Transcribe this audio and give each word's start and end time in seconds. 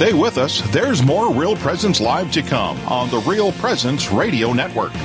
Stay 0.00 0.14
with 0.14 0.38
us. 0.38 0.62
There's 0.70 1.02
more 1.02 1.30
Real 1.30 1.54
Presence 1.56 2.00
Live 2.00 2.32
to 2.32 2.40
come 2.40 2.78
on 2.88 3.10
the 3.10 3.18
Real 3.18 3.52
Presence 3.52 4.10
Radio 4.10 4.54
Network. 4.54 4.96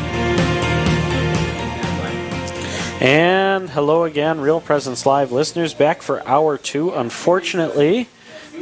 And 3.02 3.70
hello 3.70 4.06
again, 4.06 4.40
Real 4.40 4.62
Presence 4.62 5.06
Live 5.06 5.34
listeners, 5.34 5.74
back 5.74 6.02
for 6.02 6.26
hour 6.26 6.58
two. 6.58 6.94
Unfortunately, 6.94 8.08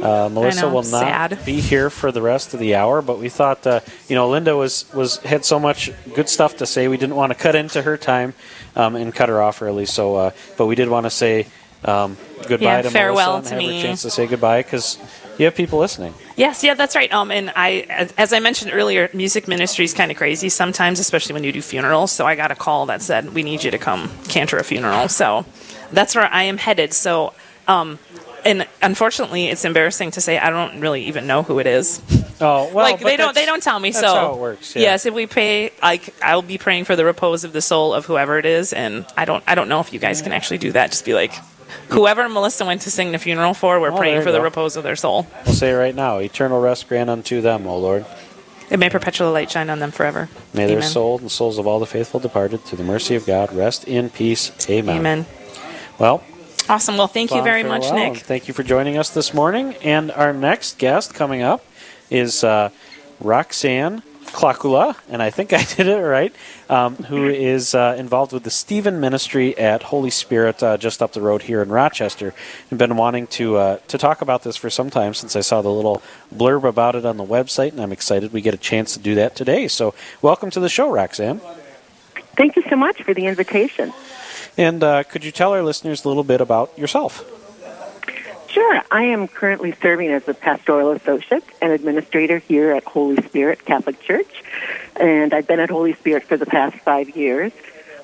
uh, 0.02 0.28
Melissa 0.28 0.62
know, 0.62 0.74
will 0.74 0.82
not 0.82 1.30
sad. 1.30 1.38
be 1.46 1.60
here 1.60 1.88
for 1.88 2.10
the 2.10 2.20
rest 2.20 2.52
of 2.52 2.58
the 2.58 2.74
hour, 2.74 3.00
but 3.00 3.20
we 3.20 3.28
thought, 3.28 3.64
uh, 3.64 3.78
you 4.08 4.16
know, 4.16 4.28
Linda 4.28 4.56
was, 4.56 4.92
was 4.92 5.18
had 5.18 5.44
so 5.44 5.60
much 5.60 5.92
good 6.16 6.28
stuff 6.28 6.56
to 6.56 6.66
say, 6.66 6.88
we 6.88 6.96
didn't 6.96 7.14
want 7.14 7.30
to 7.30 7.38
cut 7.38 7.54
into 7.54 7.80
her 7.80 7.96
time 7.96 8.34
um, 8.74 8.96
and 8.96 9.14
cut 9.14 9.28
her 9.28 9.40
off 9.40 9.62
early. 9.62 9.86
So, 9.86 10.16
uh, 10.16 10.30
but 10.56 10.66
we 10.66 10.74
did 10.74 10.88
want 10.88 11.06
to 11.06 11.10
say 11.10 11.46
um, 11.84 12.16
goodbye 12.48 12.78
Yeah, 12.78 12.82
to 12.82 12.90
farewell 12.90 13.34
Melissa 13.34 13.50
to 13.50 13.54
and 13.54 13.62
have 13.62 13.70
me. 13.70 13.80
her 13.80 13.86
chance 13.86 14.02
to 14.02 14.10
say 14.10 14.26
goodbye 14.26 14.62
because 14.64 14.98
you 15.38 15.44
have 15.44 15.54
people 15.54 15.78
listening. 15.78 16.14
Yes, 16.36 16.62
yeah, 16.64 16.74
that's 16.74 16.96
right. 16.96 17.12
Um, 17.12 17.30
and 17.30 17.52
I, 17.54 17.86
as- 18.16 18.32
I 18.32 18.40
mentioned 18.40 18.72
earlier, 18.74 19.08
music 19.12 19.46
ministry 19.48 19.84
is 19.84 19.94
kind 19.94 20.10
of 20.10 20.16
crazy 20.16 20.48
sometimes, 20.48 20.98
especially 20.98 21.34
when 21.34 21.44
you 21.44 21.52
do 21.52 21.62
funerals. 21.62 22.12
So 22.12 22.26
I 22.26 22.34
got 22.36 22.50
a 22.50 22.56
call 22.56 22.86
that 22.86 23.02
said 23.02 23.34
we 23.34 23.42
need 23.42 23.64
you 23.64 23.70
to 23.70 23.78
come 23.78 24.10
cantor 24.28 24.58
a 24.58 24.64
funeral. 24.64 25.08
So 25.08 25.46
that's 25.92 26.14
where 26.14 26.26
I 26.26 26.44
am 26.44 26.58
headed. 26.58 26.92
So, 26.92 27.34
um, 27.68 27.98
and 28.44 28.66
unfortunately, 28.82 29.46
it's 29.46 29.64
embarrassing 29.64 30.10
to 30.12 30.20
say 30.20 30.38
I 30.38 30.50
don't 30.50 30.80
really 30.80 31.04
even 31.04 31.26
know 31.26 31.42
who 31.42 31.58
it 31.60 31.66
is. 31.66 32.02
Oh 32.40 32.70
well, 32.72 32.74
like 32.90 33.00
they 33.00 33.16
don't 33.16 33.34
they 33.34 33.46
don't 33.46 33.62
tell 33.62 33.80
me. 33.80 33.90
that's 33.90 34.04
so 34.04 34.14
how 34.14 34.34
it 34.34 34.38
works, 34.38 34.76
yeah. 34.76 34.82
yes, 34.82 35.06
if 35.06 35.14
we 35.14 35.26
pay, 35.26 35.72
like 35.82 36.14
I'll 36.22 36.42
be 36.42 36.58
praying 36.58 36.84
for 36.84 36.94
the 36.94 37.04
repose 37.04 37.44
of 37.44 37.52
the 37.52 37.62
soul 37.62 37.94
of 37.94 38.04
whoever 38.04 38.38
it 38.38 38.44
is, 38.44 38.72
and 38.72 39.06
I 39.16 39.24
don't 39.24 39.42
I 39.46 39.54
don't 39.54 39.68
know 39.68 39.80
if 39.80 39.92
you 39.92 39.98
guys 39.98 40.20
can 40.20 40.32
actually 40.32 40.58
do 40.58 40.72
that. 40.72 40.90
Just 40.90 41.04
be 41.04 41.14
like. 41.14 41.32
Whoever 41.90 42.28
Melissa 42.28 42.64
went 42.64 42.82
to 42.82 42.90
sing 42.90 43.12
the 43.12 43.18
funeral 43.18 43.54
for, 43.54 43.80
we're 43.80 43.88
Oh, 43.88 43.90
there 43.90 43.98
praying 43.98 44.16
you 44.16 44.22
for 44.22 44.32
the 44.32 44.38
go. 44.38 44.44
repose 44.44 44.76
of 44.76 44.82
their 44.84 44.96
soul. 44.96 45.26
We'll 45.46 45.54
say 45.54 45.70
it 45.70 45.74
right 45.74 45.94
now: 45.94 46.18
eternal 46.18 46.60
rest 46.60 46.88
grant 46.88 47.10
unto 47.10 47.40
them, 47.40 47.66
O 47.66 47.76
Lord. 47.78 48.04
It 48.70 48.78
may 48.78 48.88
perpetual 48.88 49.30
light 49.30 49.50
shine 49.50 49.68
on 49.70 49.78
them 49.78 49.90
forever. 49.90 50.28
May 50.54 50.66
their 50.66 50.78
Amen. 50.78 50.88
soul 50.88 51.18
and 51.18 51.30
souls 51.30 51.58
of 51.58 51.66
all 51.66 51.78
the 51.80 51.86
faithful 51.86 52.18
departed, 52.18 52.62
through 52.62 52.78
the 52.78 52.84
mercy 52.84 53.14
of 53.14 53.26
God, 53.26 53.52
rest 53.52 53.84
in 53.84 54.08
peace. 54.10 54.50
Amen. 54.70 54.98
Amen. 54.98 55.26
Well, 55.98 56.22
Awesome. 56.66 56.96
Well, 56.96 57.08
thank 57.08 57.30
you 57.30 57.42
very 57.42 57.62
much, 57.62 57.82
farewell, 57.82 58.02
and 58.04 58.14
Nick. 58.14 58.22
Thank 58.22 58.48
you 58.48 58.54
for 58.54 58.62
joining 58.62 58.96
us 58.96 59.10
this 59.10 59.34
morning. 59.34 59.74
And 59.82 60.10
our 60.10 60.32
next 60.32 60.78
guest 60.78 61.12
coming 61.12 61.42
up 61.42 61.62
is 62.08 62.42
uh, 62.42 62.70
Roxanne 63.20 64.02
Klakula, 64.34 64.96
and 65.08 65.22
I 65.22 65.30
think 65.30 65.52
I 65.60 65.62
did 65.62 65.86
it 65.86 66.02
right, 66.02 66.34
um, 66.68 66.96
who 66.96 67.28
is 67.28 67.74
uh, 67.74 67.94
involved 67.96 68.32
with 68.32 68.42
the 68.42 68.50
Stephen 68.50 69.00
Ministry 69.00 69.56
at 69.56 69.84
Holy 69.84 70.10
Spirit 70.10 70.62
uh, 70.62 70.76
just 70.76 71.00
up 71.00 71.12
the 71.12 71.22
road 71.22 71.42
here 71.42 71.62
in 71.62 71.68
Rochester. 71.68 72.34
I've 72.70 72.76
been 72.76 72.96
wanting 72.96 73.28
to 73.38 73.56
uh, 73.56 73.78
to 73.88 73.96
talk 73.96 74.20
about 74.20 74.42
this 74.42 74.56
for 74.56 74.68
some 74.68 74.90
time 74.90 75.14
since 75.14 75.36
I 75.36 75.40
saw 75.40 75.62
the 75.62 75.70
little 75.70 76.02
blurb 76.34 76.64
about 76.64 76.96
it 76.96 77.06
on 77.06 77.16
the 77.16 77.24
website, 77.24 77.70
and 77.70 77.80
I'm 77.80 77.92
excited 77.92 78.32
we 78.32 78.40
get 78.40 78.54
a 78.54 78.58
chance 78.58 78.94
to 78.94 78.98
do 78.98 79.14
that 79.14 79.36
today. 79.36 79.68
So, 79.68 79.94
welcome 80.20 80.50
to 80.50 80.60
the 80.60 80.68
show, 80.68 80.90
Roxanne. 80.90 81.40
Thank 82.36 82.56
you 82.56 82.64
so 82.68 82.74
much 82.76 83.02
for 83.02 83.14
the 83.14 83.26
invitation. 83.26 83.92
And 84.58 84.82
uh, 84.82 85.04
could 85.04 85.24
you 85.24 85.30
tell 85.30 85.52
our 85.52 85.62
listeners 85.62 86.04
a 86.04 86.08
little 86.08 86.24
bit 86.24 86.40
about 86.40 86.76
yourself? 86.76 87.24
Sure, 88.54 88.80
I 88.88 89.04
am 89.06 89.26
currently 89.26 89.72
serving 89.82 90.10
as 90.12 90.28
a 90.28 90.34
pastoral 90.34 90.92
associate 90.92 91.42
and 91.60 91.72
administrator 91.72 92.38
here 92.38 92.70
at 92.70 92.84
Holy 92.84 93.20
Spirit 93.24 93.64
Catholic 93.64 94.00
Church, 94.00 94.30
and 94.94 95.34
I've 95.34 95.48
been 95.48 95.58
at 95.58 95.70
Holy 95.70 95.94
Spirit 95.94 96.22
for 96.22 96.36
the 96.36 96.46
past 96.46 96.76
five 96.76 97.16
years. 97.16 97.50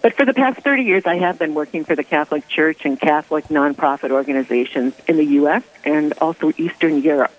But 0.03 0.15
for 0.17 0.25
the 0.25 0.34
past 0.34 0.59
30 0.62 0.83
years, 0.83 1.05
I 1.06 1.19
have 1.19 1.39
been 1.39 1.55
working 1.55 1.84
for 1.84 1.95
the 1.95 2.03
Catholic 2.03 2.48
Church 2.48 2.84
and 2.84 2.98
Catholic 2.98 3.47
nonprofit 3.47 4.11
organizations 4.11 4.95
in 5.06 5.19
the 5.19 5.25
U.S. 5.41 5.62
and 5.84 6.15
also 6.15 6.53
Eastern 6.56 7.01
Europe, 7.01 7.31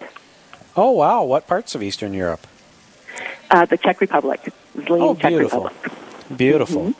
Oh, 0.77 0.91
wow. 0.91 1.23
What 1.25 1.47
parts 1.47 1.75
of 1.75 1.83
Eastern 1.83 2.13
Europe? 2.13 2.47
uh, 3.49 3.65
the 3.65 3.75
Czech 3.77 3.99
Republic, 3.99 4.39
Zlín, 4.77 5.01
Oh, 5.01 5.15
Czech 5.15 5.27
beautiful. 5.31 5.63
Republic. 5.65 6.37
Beautiful. 6.37 6.93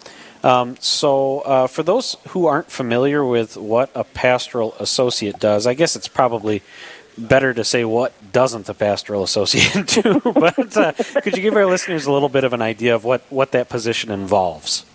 Um, 0.44 0.75
so, 0.79 1.40
uh, 1.41 1.68
for 1.68 1.84
those 1.84 2.18
who 2.29 2.47
aren't 2.47 2.72
familiar 2.72 3.24
with 3.24 3.57
what 3.57 3.91
a 3.94 4.03
pastoral 4.03 4.74
associate 4.79 5.40
does, 5.40 5.68
I 5.68 5.74
guess 5.74 5.96
it's 5.96 6.07
probably 6.07 6.63
better 7.18 7.53
to 7.53 7.63
say 7.63 7.85
what 7.85 8.13
doesn't 8.31 8.68
a 8.69 8.74
pastoral 8.74 9.24
associate 9.29 9.88
do. 9.88 10.19
but 10.24 10.78
uh, 10.78 10.94
could 11.22 11.35
you 11.35 11.44
give 11.44 11.56
our 11.56 11.66
listeners 11.66 12.06
a 12.06 12.12
little 12.12 12.29
bit 12.29 12.44
of 12.44 12.53
an 12.53 12.62
idea 12.62 12.96
of 12.96 13.03
what, 13.03 13.22
what 13.29 13.52
that 13.52 13.69
position 13.69 14.12
involves? 14.12 14.85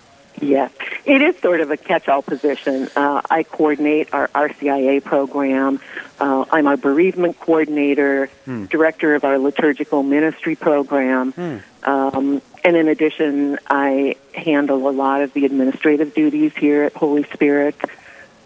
Yeah, 0.41 0.69
it 1.07 1.23
is 1.23 1.39
sort 1.39 1.63
of 1.63 1.71
a 1.71 1.79
catch-all 1.79 2.21
position. 2.21 2.91
Uh, 2.95 3.23
I 3.31 3.43
coordinate 3.43 4.13
our 4.13 4.29
RCIA 4.29 5.03
program. 5.03 5.81
Uh, 6.21 6.45
I'm 6.51 6.67
our 6.67 6.77
bereavement 6.77 7.41
coordinator, 7.41 8.29
director 8.45 9.15
of 9.15 9.25
our 9.25 9.39
liturgical 9.39 10.03
ministry 10.03 10.55
program, 10.55 11.63
um, 11.85 12.43
and 12.67 12.77
in 12.77 12.89
addition, 12.89 13.61
I 13.71 14.17
handle 14.35 14.89
a 14.89 14.91
lot 14.91 15.23
of 15.23 15.33
the 15.33 15.45
administrative 15.45 16.15
duties 16.15 16.53
here 16.57 16.83
at 16.83 16.95
Holy 16.95 17.23
Spirit. 17.33 17.77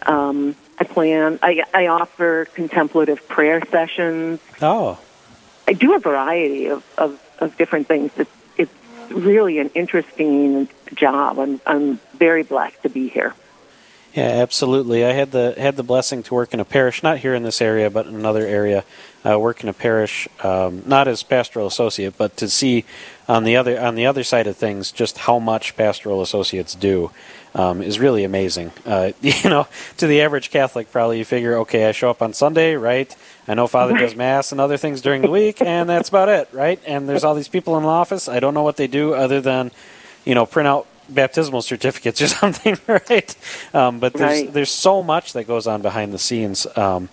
Um, 0.03 0.55
I 0.77 0.83
plan. 0.83 1.39
I, 1.41 1.63
I 1.73 1.87
offer 1.87 2.45
contemplative 2.45 3.27
prayer 3.27 3.65
sessions. 3.71 4.39
Oh, 4.61 4.99
I 5.67 5.73
do 5.73 5.95
a 5.95 5.99
variety 5.99 6.67
of, 6.67 6.85
of, 6.99 7.19
of 7.39 7.57
different 7.57 7.87
things. 7.87 8.11
It's, 8.15 8.31
it's 8.57 8.71
really 9.09 9.57
an 9.57 9.71
interesting 9.73 10.69
job. 10.93 11.39
I'm, 11.39 11.59
I'm 11.65 11.99
very 12.13 12.43
blessed 12.43 12.83
to 12.83 12.89
be 12.89 13.07
here. 13.07 13.33
Yeah, 14.13 14.23
absolutely. 14.23 15.03
I 15.03 15.13
had 15.13 15.31
the 15.31 15.55
had 15.57 15.77
the 15.77 15.83
blessing 15.83 16.21
to 16.23 16.33
work 16.35 16.53
in 16.53 16.59
a 16.59 16.65
parish, 16.65 17.01
not 17.01 17.17
here 17.17 17.33
in 17.33 17.41
this 17.41 17.59
area, 17.59 17.89
but 17.89 18.05
in 18.05 18.13
another 18.13 18.45
area. 18.45 18.83
Uh, 19.23 19.37
work 19.37 19.61
in 19.61 19.69
a 19.69 19.73
parish, 19.73 20.27
um, 20.43 20.81
not 20.87 21.07
as 21.07 21.21
pastoral 21.21 21.67
associate, 21.67 22.17
but 22.17 22.35
to 22.37 22.49
see 22.49 22.85
on 23.27 23.43
the 23.43 23.55
other 23.55 23.79
on 23.79 23.93
the 23.93 24.05
other 24.07 24.23
side 24.23 24.47
of 24.47 24.57
things 24.57 24.91
just 24.91 25.19
how 25.19 25.37
much 25.37 25.75
pastoral 25.77 26.23
associates 26.23 26.73
do 26.73 27.11
um, 27.53 27.81
is 27.83 27.99
really 27.99 28.23
amazing. 28.23 28.71
Uh, 28.85 29.11
you 29.21 29.49
know, 29.49 29.67
to 29.97 30.07
the 30.07 30.21
average 30.21 30.49
Catholic, 30.49 30.91
probably 30.91 31.19
you 31.19 31.25
figure, 31.25 31.55
okay, 31.59 31.87
I 31.87 31.91
show 31.91 32.09
up 32.09 32.21
on 32.21 32.33
Sunday, 32.33 32.75
right? 32.75 33.15
I 33.47 33.53
know 33.53 33.67
Father 33.67 33.95
does 33.97 34.15
mass 34.15 34.51
and 34.51 34.61
other 34.61 34.77
things 34.77 35.01
during 35.01 35.21
the 35.21 35.29
week, 35.29 35.61
and 35.61 35.87
that's 35.89 36.09
about 36.09 36.29
it, 36.29 36.47
right? 36.51 36.79
And 36.87 37.07
there's 37.07 37.23
all 37.23 37.35
these 37.35 37.47
people 37.47 37.77
in 37.77 37.83
the 37.83 37.89
office. 37.89 38.27
I 38.27 38.39
don't 38.39 38.53
know 38.53 38.63
what 38.63 38.77
they 38.77 38.87
do 38.87 39.13
other 39.13 39.41
than, 39.41 39.71
you 40.25 40.33
know, 40.35 40.45
print 40.45 40.67
out 40.67 40.87
baptismal 41.09 41.61
certificates 41.61 42.21
or 42.21 42.27
something, 42.41 42.77
right? 42.87 43.35
Um, 43.73 43.99
but 43.99 44.13
there's 44.13 44.43
Right. 44.43 44.53
there's 44.53 44.71
so 44.71 45.03
much 45.03 45.33
that 45.33 45.45
goes 45.45 45.67
on 45.67 45.81
behind 45.81 46.13
the 46.13 46.19
scenes, 46.19 46.65
um, 46.75 47.09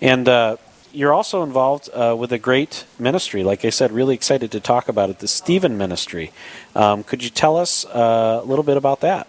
and 0.00 0.28
uh, 0.28 0.56
you're 0.92 1.12
also 1.12 1.42
involved 1.42 1.88
uh, 1.92 2.14
with 2.18 2.32
a 2.32 2.38
great 2.38 2.84
ministry. 2.98 3.42
Like 3.42 3.64
I 3.64 3.70
said, 3.70 3.92
really 3.92 4.14
excited 4.14 4.50
to 4.52 4.60
talk 4.60 4.88
about 4.88 5.10
it, 5.10 5.18
the 5.18 5.28
Stephen 5.28 5.76
Ministry. 5.78 6.32
Um, 6.74 7.02
could 7.02 7.22
you 7.24 7.30
tell 7.30 7.56
us 7.56 7.84
uh, 7.86 8.40
a 8.42 8.46
little 8.46 8.64
bit 8.64 8.76
about 8.76 9.00
that? 9.00 9.26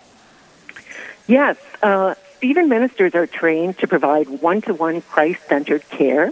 Yes, 1.27 1.57
uh, 1.81 2.15
Stephen 2.37 2.67
ministers 2.67 3.15
are 3.15 3.27
trained 3.27 3.77
to 3.79 3.87
provide 3.87 4.27
one-to-one 4.27 5.01
Christ-centered 5.01 5.89
care. 5.89 6.31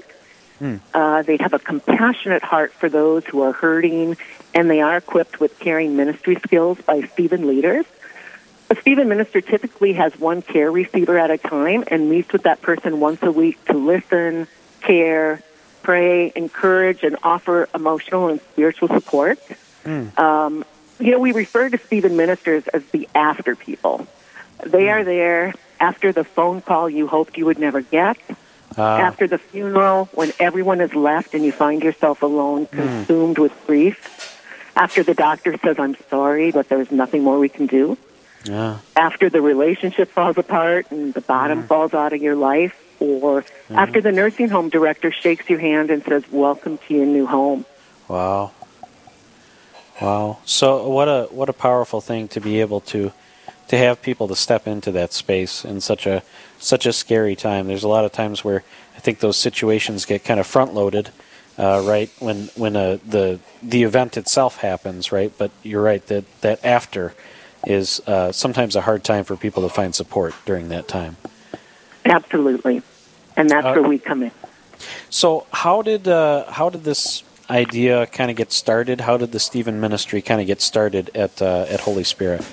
Uh, 0.94 1.24
they 1.24 1.38
have 1.38 1.54
a 1.54 1.60
compassionate 1.60 2.44
heart 2.44 2.72
for 2.72 2.88
those 2.88 3.26
who 3.26 3.42
are 3.42 3.52
hurting, 3.52 4.16
and 4.54 4.70
they 4.70 4.80
are 4.80 4.98
equipped 4.98 5.40
with 5.40 5.58
caring 5.58 5.96
ministry 5.96 6.36
skills 6.36 6.80
by 6.82 7.02
Stephen 7.02 7.48
leaders. 7.48 7.84
A 8.70 8.76
Stephen 8.76 9.10
minister 9.10 9.42
typically 9.42 9.94
has 9.94 10.20
one 10.20 10.44
care 10.44 10.72
receiver 10.72 11.18
at 11.18 11.32
a 11.32 11.40
time 11.40 11.84
and 11.88 12.12
meets 12.12 12.32
with 12.32 12.44
that 12.44 12.62
person 12.62 13.00
once 13.00 13.24
a 13.24 13.32
week 13.32 13.64
to 13.66 13.74
listen, 13.74 14.48
care, 14.82 15.42
pray, 15.84 16.32
encourage, 16.36 17.04
and 17.04 17.18
offer 17.24 17.68
emotional 17.74 18.28
and 18.28 18.42
spiritual 18.54 18.88
support. 18.90 19.40
Um, 20.18 20.66
you 21.00 21.12
know, 21.12 21.20
we 21.20 21.32
refer 21.32 21.70
to 21.70 21.78
Stephen 21.78 22.16
ministers 22.16 22.68
as 22.68 22.84
the 22.92 23.10
after 23.16 23.56
people. 23.56 24.08
They 24.64 24.90
are 24.90 25.04
there 25.04 25.54
after 25.80 26.12
the 26.12 26.24
phone 26.24 26.62
call 26.62 26.90
you 26.90 27.08
hoped 27.08 27.38
you 27.38 27.46
would 27.46 27.58
never 27.58 27.82
get, 27.82 28.18
Uh, 28.78 28.84
after 28.84 29.28
the 29.28 29.38
funeral 29.38 30.08
when 30.14 30.32
everyone 30.40 30.80
has 30.80 30.94
left 30.94 31.34
and 31.34 31.44
you 31.44 31.52
find 31.52 31.82
yourself 31.84 32.22
alone, 32.22 32.68
consumed 32.68 33.38
with 33.40 33.52
grief, 33.66 33.98
after 34.76 35.04
the 35.04 35.14
doctor 35.14 35.58
says, 35.58 35.78
I'm 35.80 35.98
sorry, 36.10 36.52
but 36.52 36.70
there's 36.70 36.92
nothing 36.92 37.24
more 37.24 37.38
we 37.40 37.50
can 37.50 37.66
do, 37.66 37.98
yeah. 38.46 38.80
after 38.96 39.30
the 39.30 39.42
relationship 39.42 40.10
falls 40.10 40.38
apart 40.38 40.92
and 40.92 41.14
the 41.14 41.22
bottom 41.22 41.64
falls 41.64 41.94
out 41.94 42.14
of 42.14 42.22
your 42.22 42.36
life, 42.36 42.76
or 43.00 43.44
after 43.70 44.00
the 44.00 44.12
nursing 44.12 44.50
home 44.50 44.70
director 44.70 45.12
shakes 45.12 45.50
your 45.50 45.60
hand 45.60 45.90
and 45.90 46.04
says, 46.04 46.24
Welcome 46.32 46.78
to 46.88 46.94
your 46.94 47.06
new 47.06 47.26
home. 47.26 47.66
Wow. 48.08 48.52
Wow. 50.00 50.40
So 50.46 50.90
what 50.90 51.08
a 51.08 51.28
what 51.32 51.50
a 51.50 51.54
powerful 51.54 52.02
thing 52.02 52.28
to 52.30 52.42
be 52.42 52.60
able 52.60 52.82
to 52.82 53.12
to 53.68 53.78
have 53.78 54.02
people 54.02 54.28
to 54.28 54.36
step 54.36 54.68
into 54.68 54.92
that 54.92 55.14
space 55.14 55.64
in 55.64 55.80
such 55.80 56.06
a 56.06 56.24
such 56.60 56.86
a 56.86 56.94
scary 56.94 57.36
time. 57.36 57.68
There's 57.68 57.84
a 57.84 57.88
lot 57.88 58.04
of 58.04 58.12
times 58.12 58.44
where 58.44 58.64
I 58.96 59.00
think 59.00 59.20
those 59.20 59.38
situations 59.38 60.06
get 60.06 60.24
kind 60.26 60.40
of 60.40 60.48
front 60.48 60.74
loaded, 60.74 61.10
uh, 61.58 61.82
right 61.86 62.10
when 62.20 62.50
when 62.56 62.76
uh, 62.76 62.98
the 63.08 63.40
the 63.62 63.84
event 63.84 64.18
itself 64.18 64.58
happens, 64.58 65.12
right? 65.12 65.32
But 65.38 65.52
you're 65.64 65.84
right 65.84 66.06
that 66.08 66.26
that 66.42 66.64
after 66.66 67.14
is 67.66 68.02
uh, 68.08 68.32
sometimes 68.32 68.76
a 68.76 68.82
hard 68.82 69.04
time 69.04 69.24
for 69.24 69.36
people 69.36 69.64
to 69.64 69.70
find 69.70 69.94
support 69.94 70.34
during 70.46 70.70
that 70.70 70.88
time. 70.88 71.18
Absolutely. 72.06 72.82
And 73.38 73.50
that's 73.50 73.66
Uh, 73.66 73.74
where 73.74 73.90
we 73.90 74.00
come 74.00 74.24
in. 74.24 74.32
So 75.10 75.46
how 75.52 75.82
did 75.82 76.08
uh, 76.08 76.46
how 76.52 76.70
did 76.70 76.84
this 76.84 77.24
idea 77.50 78.08
kind 78.08 78.32
of 78.32 78.38
get 78.38 78.52
started? 78.52 79.02
How 79.02 79.18
did 79.18 79.32
the 79.32 79.40
Stephen 79.40 79.80
Ministry 79.80 80.22
kind 80.22 80.42
of 80.42 80.48
get 80.48 80.62
started 80.62 81.12
at 81.16 81.42
uh, 81.42 81.66
at 81.70 81.82
Holy 81.82 82.04
Spirit? 82.04 82.44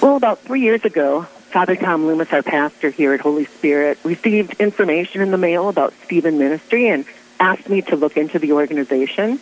Well, 0.00 0.16
about 0.16 0.40
three 0.40 0.60
years 0.60 0.84
ago, 0.84 1.22
Father 1.50 1.76
Tom 1.76 2.06
Loomis, 2.06 2.32
our 2.32 2.42
pastor 2.42 2.90
here 2.90 3.14
at 3.14 3.20
Holy 3.20 3.46
Spirit, 3.46 3.98
received 4.04 4.60
information 4.60 5.22
in 5.22 5.30
the 5.30 5.38
mail 5.38 5.68
about 5.68 5.92
Stephen 6.04 6.38
Ministry 6.38 6.88
and 6.88 7.04
asked 7.40 7.68
me 7.68 7.82
to 7.82 7.96
look 7.96 8.16
into 8.16 8.38
the 8.38 8.52
organization. 8.52 9.40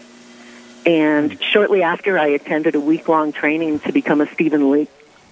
And 0.84 1.40
shortly 1.42 1.82
after, 1.82 2.18
I 2.18 2.28
attended 2.28 2.74
a 2.74 2.80
week 2.80 3.08
long 3.08 3.32
training 3.32 3.80
to 3.80 3.92
become 3.92 4.20
a 4.20 4.26
Stephen, 4.32 4.70
le- 4.70 4.86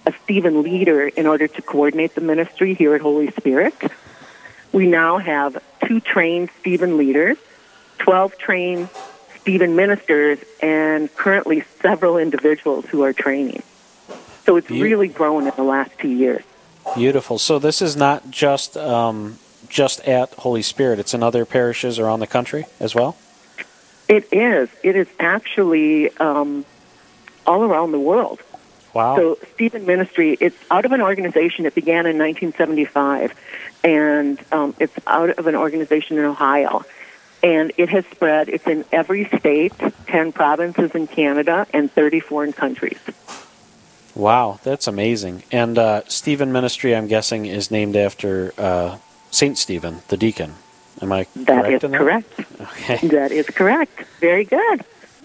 a 0.05 0.13
Stephen 0.23 0.63
leader 0.63 1.07
in 1.07 1.27
order 1.27 1.47
to 1.47 1.61
coordinate 1.61 2.15
the 2.15 2.21
ministry 2.21 2.73
here 2.73 2.95
at 2.95 3.01
Holy 3.01 3.31
Spirit. 3.31 3.75
We 4.71 4.87
now 4.87 5.17
have 5.17 5.61
two 5.85 5.99
trained 5.99 6.49
Stephen 6.61 6.97
leaders, 6.97 7.37
12 7.99 8.37
trained 8.37 8.89
Stephen 9.41 9.75
ministers, 9.75 10.39
and 10.61 11.13
currently 11.15 11.63
several 11.81 12.17
individuals 12.17 12.85
who 12.85 13.03
are 13.03 13.11
training. 13.11 13.63
So 14.45 14.55
it's 14.55 14.69
You- 14.69 14.83
really 14.83 15.07
grown 15.09 15.47
in 15.47 15.53
the 15.55 15.63
last 15.63 15.91
two 15.99 16.07
years. 16.07 16.43
Beautiful. 16.95 17.37
So 17.37 17.59
this 17.59 17.81
is 17.81 17.95
not 17.95 18.31
just 18.31 18.75
um, 18.77 19.37
just 19.69 19.99
at 20.07 20.33
Holy 20.35 20.61
Spirit; 20.63 20.97
it's 20.99 21.13
in 21.13 21.21
other 21.21 21.45
parishes 21.45 21.99
around 21.99 22.21
the 22.21 22.27
country 22.27 22.65
as 22.79 22.95
well. 22.95 23.15
It 24.11 24.27
is. 24.33 24.67
It 24.83 24.97
is 24.97 25.07
actually 25.21 26.13
um, 26.17 26.65
all 27.47 27.63
around 27.63 27.93
the 27.93 27.99
world. 27.99 28.41
Wow. 28.93 29.15
So 29.15 29.37
Stephen 29.53 29.85
Ministry, 29.85 30.35
it's 30.41 30.57
out 30.69 30.83
of 30.83 30.91
an 30.91 31.01
organization. 31.01 31.65
It 31.65 31.73
began 31.73 32.05
in 32.05 32.17
1975, 32.17 33.33
and 33.85 34.37
um, 34.51 34.75
it's 34.79 34.93
out 35.07 35.29
of 35.29 35.47
an 35.47 35.55
organization 35.55 36.17
in 36.17 36.25
Ohio. 36.25 36.83
And 37.41 37.71
it 37.77 37.87
has 37.87 38.05
spread. 38.07 38.49
It's 38.49 38.67
in 38.67 38.83
every 38.91 39.29
state, 39.39 39.71
10 40.07 40.33
provinces 40.33 40.91
in 40.91 41.07
Canada, 41.07 41.65
and 41.73 41.89
30 41.89 42.19
foreign 42.19 42.51
countries. 42.51 42.99
Wow, 44.13 44.59
that's 44.61 44.87
amazing. 44.87 45.43
And 45.53 45.77
uh, 45.77 46.01
Stephen 46.09 46.51
Ministry, 46.51 46.93
I'm 46.93 47.07
guessing, 47.07 47.45
is 47.45 47.71
named 47.71 47.95
after 47.95 48.53
uh, 48.57 48.97
Saint 49.31 49.57
Stephen, 49.57 50.01
the 50.09 50.17
deacon. 50.17 50.55
Am 51.01 51.11
I 51.11 51.25
That 51.35 51.63
correct 51.65 51.83
is 51.83 51.91
that? 51.91 51.97
correct. 51.97 52.39
Okay. 52.61 53.07
That 53.09 53.31
is 53.31 53.47
correct. 53.47 54.03
Very 54.19 54.45
good. 54.45 54.83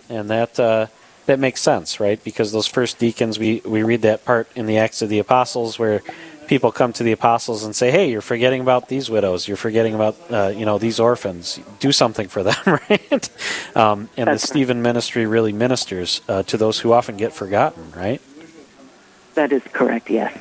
and 0.09 0.31
that 0.31 0.59
uh, 0.61 0.87
that 1.27 1.39
makes 1.39 1.61
sense, 1.61 2.01
right? 2.01 2.23
Because 2.23 2.53
those 2.53 2.67
first 2.67 2.99
deacons, 2.99 3.39
we 3.39 3.61
we 3.65 3.83
read 3.83 4.03
that 4.03 4.25
part 4.25 4.49
in 4.57 4.67
the 4.67 4.79
Acts 4.79 5.03
of 5.03 5.09
the 5.09 5.19
Apostles 5.19 5.79
where 5.79 6.01
people 6.47 6.71
come 6.71 6.93
to 6.93 7.03
the 7.03 7.11
apostles 7.13 7.65
and 7.65 7.75
say, 7.75 7.91
"Hey, 7.91 8.09
you're 8.11 8.21
forgetting 8.23 8.61
about 8.61 8.89
these 8.89 9.11
widows. 9.11 9.49
You're 9.49 9.57
forgetting 9.57 9.95
about 9.95 10.17
uh, 10.31 10.53
you 10.57 10.65
know 10.65 10.79
these 10.79 11.01
orphans. 11.01 11.59
Do 11.81 11.91
something 11.93 12.29
for 12.29 12.43
them, 12.45 12.57
right?" 12.91 13.29
Um, 13.75 14.09
and 14.17 14.29
the 14.29 14.39
That's 14.39 14.45
right. 14.45 14.51
Stephen 14.51 14.81
ministry 14.83 15.27
really 15.27 15.53
ministers 15.53 16.21
uh, 16.29 16.43
to 16.45 16.57
those 16.57 16.79
who 16.81 16.93
often 16.93 17.17
get 17.17 17.33
forgotten, 17.33 17.93
right? 17.97 18.21
That 19.35 19.53
is 19.53 19.63
correct, 19.73 20.09
yes. 20.09 20.33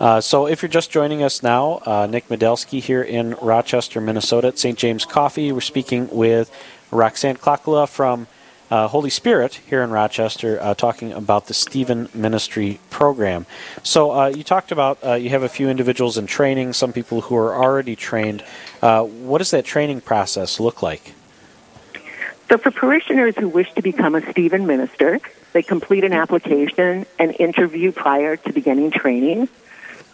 Uh, 0.00 0.18
so, 0.18 0.46
if 0.46 0.62
you're 0.62 0.70
just 0.70 0.90
joining 0.90 1.22
us 1.22 1.42
now, 1.42 1.82
uh, 1.84 2.06
Nick 2.10 2.28
Medelsky 2.28 2.80
here 2.80 3.02
in 3.02 3.34
Rochester, 3.42 4.00
Minnesota 4.00 4.48
at 4.48 4.58
St. 4.58 4.78
James 4.78 5.04
Coffee. 5.04 5.52
We're 5.52 5.60
speaking 5.60 6.08
with 6.10 6.50
Roxanne 6.90 7.36
Klakula 7.36 7.86
from 7.86 8.26
uh, 8.70 8.88
Holy 8.88 9.10
Spirit 9.10 9.56
here 9.66 9.82
in 9.82 9.90
Rochester, 9.90 10.58
uh, 10.62 10.72
talking 10.72 11.12
about 11.12 11.48
the 11.48 11.54
Stephen 11.54 12.08
Ministry 12.14 12.80
program. 12.88 13.44
So, 13.82 14.12
uh, 14.12 14.28
you 14.28 14.42
talked 14.42 14.72
about 14.72 15.20
you 15.20 15.28
have 15.28 15.42
a 15.42 15.50
few 15.50 15.68
individuals 15.68 16.16
in 16.16 16.26
training, 16.26 16.72
some 16.72 16.94
people 16.94 17.20
who 17.20 17.36
are 17.36 17.54
already 17.54 17.94
trained. 17.94 18.42
What 18.80 19.38
does 19.38 19.50
that 19.50 19.66
training 19.66 20.00
process 20.00 20.58
look 20.58 20.82
like? 20.82 21.12
So, 22.48 22.56
for 22.56 22.70
parishioners 22.70 23.36
who 23.36 23.50
wish 23.50 23.70
to 23.74 23.82
become 23.82 24.14
a 24.14 24.30
Stephen 24.30 24.66
minister, 24.66 25.20
they 25.52 25.62
complete 25.62 26.04
an 26.04 26.14
application 26.14 27.04
and 27.18 27.38
interview 27.38 27.92
prior 27.92 28.38
to 28.38 28.52
beginning 28.54 28.92
training. 28.92 29.50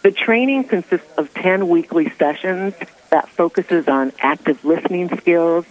The 0.07 0.13
training 0.13 0.63
consists 0.63 1.11
of 1.17 1.33
10 1.33 1.67
weekly 1.67 2.09
sessions 2.11 2.73
that 3.09 3.27
focuses 3.27 3.89
on 3.89 4.13
active 4.19 4.63
listening 4.63 5.09
skills, 5.17 5.65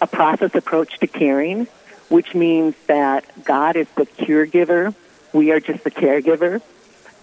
a 0.00 0.08
process 0.08 0.56
approach 0.56 0.98
to 0.98 1.06
caring, 1.06 1.68
which 2.08 2.34
means 2.34 2.74
that 2.88 3.44
God 3.44 3.76
is 3.76 3.86
the 3.96 4.04
cure 4.04 4.44
giver, 4.44 4.92
we 5.32 5.52
are 5.52 5.60
just 5.60 5.84
the 5.84 5.92
caregiver, 5.92 6.60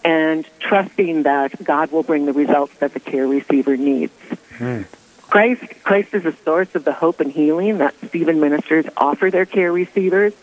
and 0.06 0.48
trusting 0.60 1.24
that 1.24 1.62
God 1.62 1.92
will 1.92 2.04
bring 2.04 2.26
the 2.26 2.32
results 2.32 2.74
that 2.76 2.94
the 2.94 3.02
care 3.02 3.28
receiver 3.28 3.76
needs. 3.76 4.14
Hmm. 4.58 4.84
Christ, 5.24 5.66
Christ 5.84 6.14
is 6.14 6.24
the 6.24 6.36
source 6.46 6.74
of 6.76 6.86
the 6.86 6.94
hope 6.94 7.20
and 7.20 7.30
healing 7.30 7.80
that 7.80 7.94
Stephen 8.08 8.40
ministers 8.40 8.86
offer 8.96 9.30
their 9.30 9.46
care 9.46 9.74
receivers. 9.74 10.34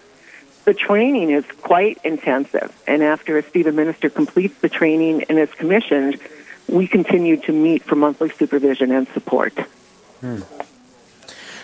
The 0.64 0.74
training 0.74 1.30
is 1.30 1.44
quite 1.62 1.98
intensive, 2.04 2.74
and 2.86 3.02
after 3.02 3.38
a 3.38 3.42
Stephen 3.42 3.76
minister 3.76 4.10
completes 4.10 4.60
the 4.60 4.68
training 4.68 5.24
and 5.24 5.38
is 5.38 5.50
commissioned, 5.52 6.20
we 6.68 6.86
continue 6.86 7.36
to 7.38 7.52
meet 7.52 7.82
for 7.82 7.96
monthly 7.96 8.30
supervision 8.30 8.92
and 8.92 9.08
support. 9.08 9.58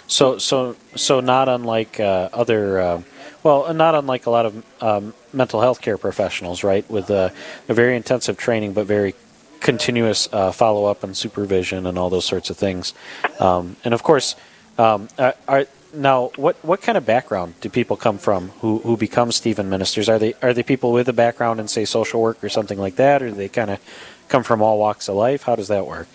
So, 0.07 0.39
so, 0.39 0.77
so 0.95 1.21
not 1.21 1.49
unlike 1.49 2.01
uh, 2.01 2.31
other, 2.33 2.81
uh, 2.81 3.03
well, 3.43 3.73
not 3.75 3.95
unlike 3.95 4.27
a 4.27 4.31
lot 4.31 4.47
of 4.47 4.65
um, 4.81 5.15
mental 5.33 5.61
health 5.61 5.81
care 5.81 5.99
professionals, 5.99 6.65
right? 6.65 6.89
With 6.91 7.11
a 7.11 7.33
very 7.67 7.97
intensive 7.97 8.37
training, 8.37 8.73
but 8.73 8.87
very 8.87 9.15
continuous 9.61 10.29
uh, 10.33 10.53
follow 10.53 10.85
up 10.85 11.03
and 11.03 11.17
supervision 11.17 11.87
and 11.87 11.99
all 11.99 12.09
those 12.09 12.25
sorts 12.25 12.51
of 12.51 12.57
things. 12.57 12.95
Um, 13.41 13.77
and 13.85 13.93
of 13.93 14.03
course, 14.03 14.37
um, 14.79 15.09
are 15.19 15.67
now 15.97 16.31
what 16.37 16.57
what 16.65 16.83
kind 16.83 16.99
of 16.99 17.07
background 17.07 17.55
do 17.61 17.69
people 17.69 17.97
come 17.97 18.19
from 18.19 18.51
who 18.61 18.79
who 18.79 18.97
become 18.97 19.33
Stephen 19.33 19.69
ministers? 19.69 20.09
Are 20.09 20.19
they 20.19 20.35
are 20.43 20.53
they 20.53 20.63
people 20.63 20.93
with 20.93 21.09
a 21.09 21.13
background 21.13 21.61
in 21.61 21.69
say 21.69 21.85
social 21.85 22.21
work 22.21 22.43
or 22.45 22.49
something 22.49 22.79
like 22.79 22.97
that, 22.97 23.23
or 23.23 23.31
do 23.31 23.35
they 23.35 23.49
kind 23.49 23.71
of 23.71 23.81
come 24.29 24.43
from 24.43 24.63
all 24.63 24.79
walks 24.79 25.09
of 25.09 25.17
life? 25.17 25.43
How 25.43 25.57
does 25.57 25.69
that 25.69 25.87
work? 25.87 26.09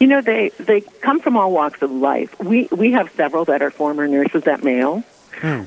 You 0.00 0.08
know, 0.08 0.20
they, 0.20 0.50
they 0.58 0.80
come 0.80 1.20
from 1.20 1.36
all 1.36 1.52
walks 1.52 1.80
of 1.80 1.90
life. 1.90 2.38
We, 2.40 2.68
we 2.72 2.92
have 2.92 3.10
several 3.12 3.44
that 3.46 3.62
are 3.62 3.70
former 3.70 4.08
nurses 4.08 4.46
at 4.46 4.64
Mayo, 4.64 5.00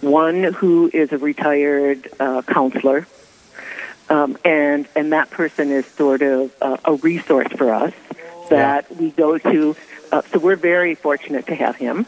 one 0.02 0.44
who 0.44 0.92
is 0.94 1.12
a 1.12 1.18
retired 1.18 2.10
uh, 2.20 2.42
counselor, 2.42 3.08
um, 4.10 4.38
and, 4.44 4.88
and 4.96 5.14
that 5.14 5.30
person 5.30 5.72
is 5.72 5.86
sort 5.86 6.22
of 6.22 6.54
uh, 6.62 6.78
a 6.86 6.96
resource 6.96 7.52
for 7.54 7.74
us 7.74 7.94
that 8.50 8.94
we 8.98 9.12
go 9.12 9.38
to. 9.38 9.76
Uh, 10.12 10.22
so 10.24 10.40
we're 10.40 10.56
very 10.56 10.96
fortunate 10.96 11.48
to 11.48 11.56
have 11.56 11.76
him. 11.76 12.06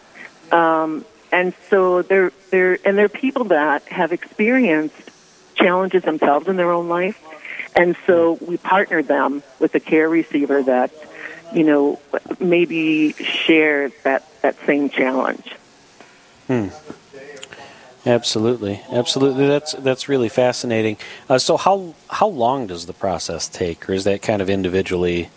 Um, 0.51 1.05
and 1.31 1.53
so 1.69 2.01
they're, 2.01 2.31
they're, 2.49 2.79
and 2.85 2.97
they're 2.97 3.09
people 3.09 3.45
that 3.45 3.83
have 3.87 4.11
experienced 4.11 4.95
challenges 5.55 6.03
themselves 6.03 6.47
in 6.47 6.55
their 6.57 6.71
own 6.71 6.89
life. 6.89 7.21
And 7.75 7.95
so 8.07 8.33
we 8.41 8.57
partner 8.57 9.03
them 9.03 9.43
with 9.59 9.75
a 9.75 9.79
care 9.79 10.09
receiver 10.09 10.63
that, 10.63 10.91
you 11.53 11.63
know, 11.63 11.99
maybe 12.39 13.13
shares 13.13 13.91
that, 14.03 14.27
that 14.41 14.55
same 14.65 14.89
challenge. 14.89 15.55
Hmm. 16.47 16.69
Absolutely, 18.05 18.81
absolutely. 18.91 19.45
That's 19.45 19.73
that's 19.73 20.07
really 20.07 20.29
fascinating. 20.29 20.97
Uh, 21.27 21.37
so, 21.37 21.57
how 21.57 21.93
how 22.09 22.27
long 22.27 22.65
does 22.65 22.85
the 22.85 22.93
process 22.93 23.49
take, 23.49 23.89
or 23.89 23.93
is 23.93 24.05
that 24.05 24.21
kind 24.21 24.41
of 24.41 24.49
individually? 24.49 25.29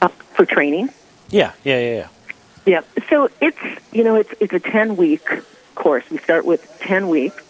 Uh, 0.00 0.08
for 0.34 0.46
training. 0.46 0.88
Yeah, 1.30 1.52
yeah, 1.64 1.80
yeah, 1.80 1.94
yeah. 1.94 2.08
Yeah. 2.66 2.82
So 3.08 3.30
it's 3.40 3.58
you 3.92 4.04
know 4.04 4.16
it's 4.16 4.34
it's 4.40 4.52
a 4.52 4.60
ten 4.60 4.96
week 4.96 5.26
course. 5.74 6.04
We 6.10 6.18
start 6.18 6.44
with 6.44 6.78
ten 6.80 7.08
weeks, 7.08 7.42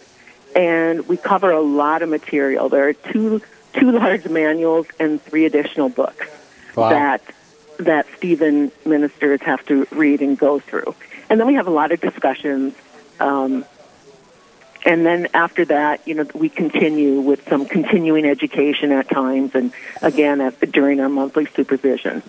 and 0.55 1.09
we 1.09 1.17
cover 1.17 1.51
a 1.51 1.61
lot 1.61 2.03
of 2.03 2.09
material. 2.09 2.69
There 2.69 2.89
are 2.89 2.93
two 2.93 3.41
two 3.73 3.93
large 3.93 4.27
manuals 4.29 4.87
and 5.01 5.21
three 5.21 5.45
additional 5.47 5.89
books 5.89 6.27
Wow. 6.77 6.91
that 6.91 7.23
that 7.79 8.07
Stephen 8.17 8.71
ministers 8.85 9.41
have 9.43 9.65
to 9.67 9.87
read 9.91 10.21
and 10.21 10.39
go 10.39 10.61
through. 10.61 10.95
And 11.29 11.41
then 11.41 11.47
we 11.47 11.55
have 11.55 11.67
a 11.67 11.71
lot 11.71 11.93
of 11.93 12.01
discussions. 12.01 12.75
Um, 13.19 13.65
and 14.85 15.05
then 15.05 15.29
after 15.35 15.65
that, 15.65 16.07
you 16.07 16.15
know, 16.15 16.27
we 16.35 16.49
continue 16.49 17.21
with 17.21 17.49
some 17.49 17.67
continuing 17.67 18.25
education 18.25 18.93
at 18.93 19.09
times, 19.11 19.55
and 19.55 19.73
again 20.03 20.41
at 20.41 20.61
during 20.73 21.01
our 21.01 21.09
monthly 21.09 21.47
supervision. 21.47 22.23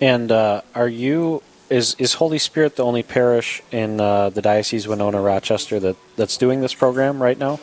And 0.00 0.30
uh, 0.32 0.62
are 0.74 0.88
you 0.88 1.42
is 1.70 1.94
is 1.98 2.14
Holy 2.14 2.38
Spirit 2.38 2.76
the 2.76 2.84
only 2.84 3.02
parish 3.02 3.62
in 3.70 4.00
uh, 4.00 4.30
the 4.30 4.42
diocese 4.42 4.84
of 4.84 4.90
Winona 4.90 5.20
Rochester 5.20 5.80
that 5.80 5.96
that's 6.16 6.36
doing 6.36 6.60
this 6.60 6.74
program 6.74 7.22
right 7.22 7.38
now? 7.38 7.60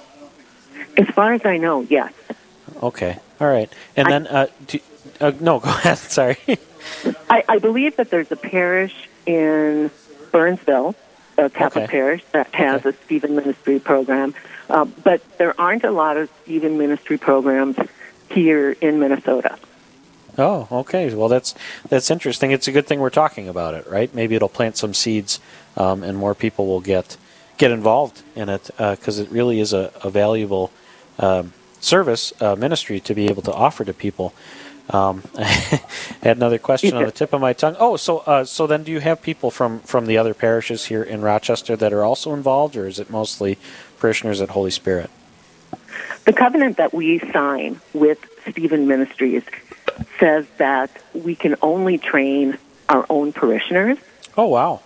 As 0.97 1.07
far 1.09 1.33
as 1.33 1.45
I 1.45 1.57
know, 1.57 1.81
yes. 1.81 2.11
Okay, 2.81 3.17
all 3.39 3.47
right. 3.47 3.71
And 3.95 4.07
I- 4.07 4.11
then, 4.11 4.27
uh, 4.27 4.47
do, 4.67 4.79
uh, 5.19 5.31
no, 5.39 5.59
go 5.65 5.69
ahead. 5.69 5.97
Sorry. 5.97 6.38
I, 7.29 7.43
I 7.47 7.57
believe 7.59 7.95
that 7.97 8.09
there's 8.09 8.31
a 8.31 8.35
parish 8.35 9.07
in 9.25 9.91
Burnsville, 10.31 10.95
a 11.38 11.50
Catholic 11.50 11.85
Okay. 11.85 11.91
parish, 11.91 12.23
that 12.31 12.53
has 12.55 12.81
Okay. 12.85 12.89
a 12.97 13.05
Stephen 13.05 13.35
Ministry 13.35 13.79
program. 13.79 14.33
Uh, 14.69 14.85
but 14.85 15.21
there 15.38 15.59
aren't 15.59 15.83
a 15.83 15.91
lot 15.91 16.17
of 16.17 16.29
Stephen 16.43 16.77
Ministry 16.77 17.17
programs 17.17 17.77
here 18.29 18.71
in 18.81 19.00
Minnesota. 19.00 19.57
Oh, 20.38 20.67
okay. 20.71 21.13
Well, 21.13 21.27
that's 21.27 21.53
that's 21.89 22.09
interesting. 22.09 22.51
It's 22.51 22.67
a 22.67 22.71
good 22.71 22.88
thing 22.88 23.00
we're 23.00 23.09
talking 23.09 23.47
about 23.47 23.73
it, 23.73 23.88
right? 23.88 24.13
Maybe 24.13 24.35
it'll 24.35 24.50
plant 24.50 24.77
some 24.77 24.93
seeds, 24.93 25.39
um, 25.75 26.03
and 26.03 26.17
more 26.17 26.33
people 26.33 26.67
will 26.67 26.81
get 26.81 27.17
get 27.57 27.71
involved 27.71 28.23
in 28.35 28.50
it 28.50 28.69
because 28.77 29.19
uh, 29.19 29.23
it 29.23 29.31
really 29.31 29.59
is 29.59 29.73
a, 29.73 29.91
a 30.03 30.09
valuable 30.09 30.71
um, 31.19 31.53
service 31.79 32.33
uh, 32.41 32.55
ministry 32.55 33.00
to 33.00 33.13
be 33.13 33.27
able 33.27 33.43
to 33.43 33.53
offer 33.53 33.83
to 33.83 33.93
people. 33.93 34.33
Um, 34.89 35.23
I 35.38 35.81
had 36.23 36.38
another 36.38 36.57
question 36.57 36.95
on 36.95 37.05
the 37.05 37.11
tip 37.11 37.33
of 37.33 37.41
my 37.41 37.53
tongue. 37.53 37.75
Oh, 37.79 37.97
so 37.97 38.19
uh, 38.19 38.45
so 38.45 38.67
then, 38.67 38.83
do 38.83 38.91
you 38.91 39.00
have 39.00 39.21
people 39.21 39.51
from 39.51 39.79
from 39.81 40.05
the 40.05 40.17
other 40.17 40.33
parishes 40.33 40.85
here 40.85 41.03
in 41.03 41.21
Rochester 41.21 41.75
that 41.75 41.93
are 41.93 42.03
also 42.03 42.33
involved, 42.33 42.75
or 42.77 42.88
is 42.88 43.00
it 43.00 43.09
mostly 43.09 43.57
parishioners 44.00 44.41
at 44.41 44.50
Holy 44.50 44.71
Spirit? 44.71 45.09
The 46.25 46.33
covenant 46.33 46.77
that 46.77 46.93
we 46.93 47.19
sign 47.31 47.81
with 47.93 48.19
Stephen 48.50 48.88
Ministries 48.88 49.43
says 50.19 50.45
that 50.57 50.91
we 51.13 51.36
can 51.36 51.55
only 51.62 51.98
train 51.98 52.57
our 52.89 53.05
own 53.10 53.33
parishioners. 53.33 53.98
Oh, 54.38 54.48
wow. 54.48 54.81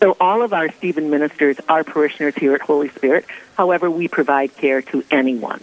So 0.00 0.16
all 0.20 0.42
of 0.42 0.52
our 0.52 0.70
Stephen 0.72 1.10
ministers 1.10 1.56
are 1.68 1.84
parishioners 1.84 2.34
here 2.34 2.54
at 2.54 2.60
Holy 2.60 2.88
Spirit. 2.90 3.24
However, 3.56 3.90
we 3.90 4.08
provide 4.08 4.54
care 4.56 4.82
to 4.82 5.04
anyone. 5.10 5.62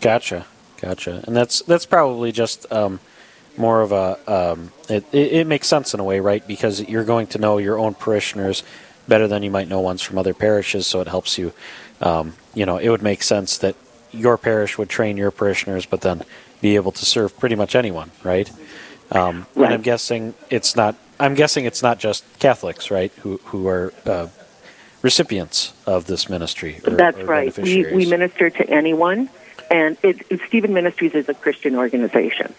Gotcha, 0.00 0.46
gotcha, 0.80 1.22
and 1.26 1.36
that's 1.36 1.60
that's 1.62 1.84
probably 1.84 2.32
just 2.32 2.70
um, 2.72 3.00
more 3.56 3.82
of 3.82 3.92
a. 3.92 4.18
Um, 4.26 4.72
it, 4.88 5.04
it, 5.12 5.32
it 5.32 5.46
makes 5.46 5.66
sense 5.66 5.92
in 5.92 6.00
a 6.00 6.04
way, 6.04 6.20
right? 6.20 6.46
Because 6.46 6.80
you're 6.88 7.04
going 7.04 7.26
to 7.28 7.38
know 7.38 7.58
your 7.58 7.78
own 7.78 7.94
parishioners 7.94 8.62
better 9.08 9.26
than 9.26 9.42
you 9.42 9.50
might 9.50 9.68
know 9.68 9.80
ones 9.80 10.02
from 10.02 10.18
other 10.18 10.34
parishes, 10.34 10.86
so 10.86 11.00
it 11.00 11.08
helps 11.08 11.36
you. 11.36 11.52
Um, 12.00 12.34
you 12.54 12.64
know, 12.64 12.78
it 12.78 12.88
would 12.88 13.02
make 13.02 13.22
sense 13.22 13.58
that 13.58 13.74
your 14.12 14.38
parish 14.38 14.78
would 14.78 14.88
train 14.88 15.16
your 15.16 15.30
parishioners, 15.30 15.84
but 15.84 16.00
then 16.02 16.22
be 16.60 16.76
able 16.76 16.92
to 16.92 17.04
serve 17.04 17.38
pretty 17.38 17.54
much 17.54 17.74
anyone, 17.74 18.10
right? 18.22 18.50
Um, 19.10 19.46
right. 19.54 19.66
And 19.66 19.74
I'm 19.74 19.82
guessing 19.82 20.34
it's 20.50 20.76
not. 20.76 20.96
I'm 21.20 21.34
guessing 21.34 21.64
it's 21.64 21.82
not 21.82 21.98
just 21.98 22.24
Catholics, 22.38 22.90
right? 22.90 23.12
Who 23.22 23.38
who 23.44 23.66
are 23.68 23.92
uh, 24.06 24.28
recipients 25.02 25.72
of 25.86 26.06
this 26.06 26.28
ministry. 26.28 26.80
Or, 26.84 26.90
That's 26.90 27.18
or 27.18 27.24
right. 27.24 27.56
We 27.58 27.92
we 27.92 28.06
minister 28.06 28.50
to 28.50 28.70
anyone, 28.70 29.30
and 29.70 29.96
it, 30.02 30.40
Stephen 30.46 30.74
Ministries 30.74 31.14
is 31.14 31.28
a 31.28 31.34
Christian 31.34 31.76
organization. 31.76 32.54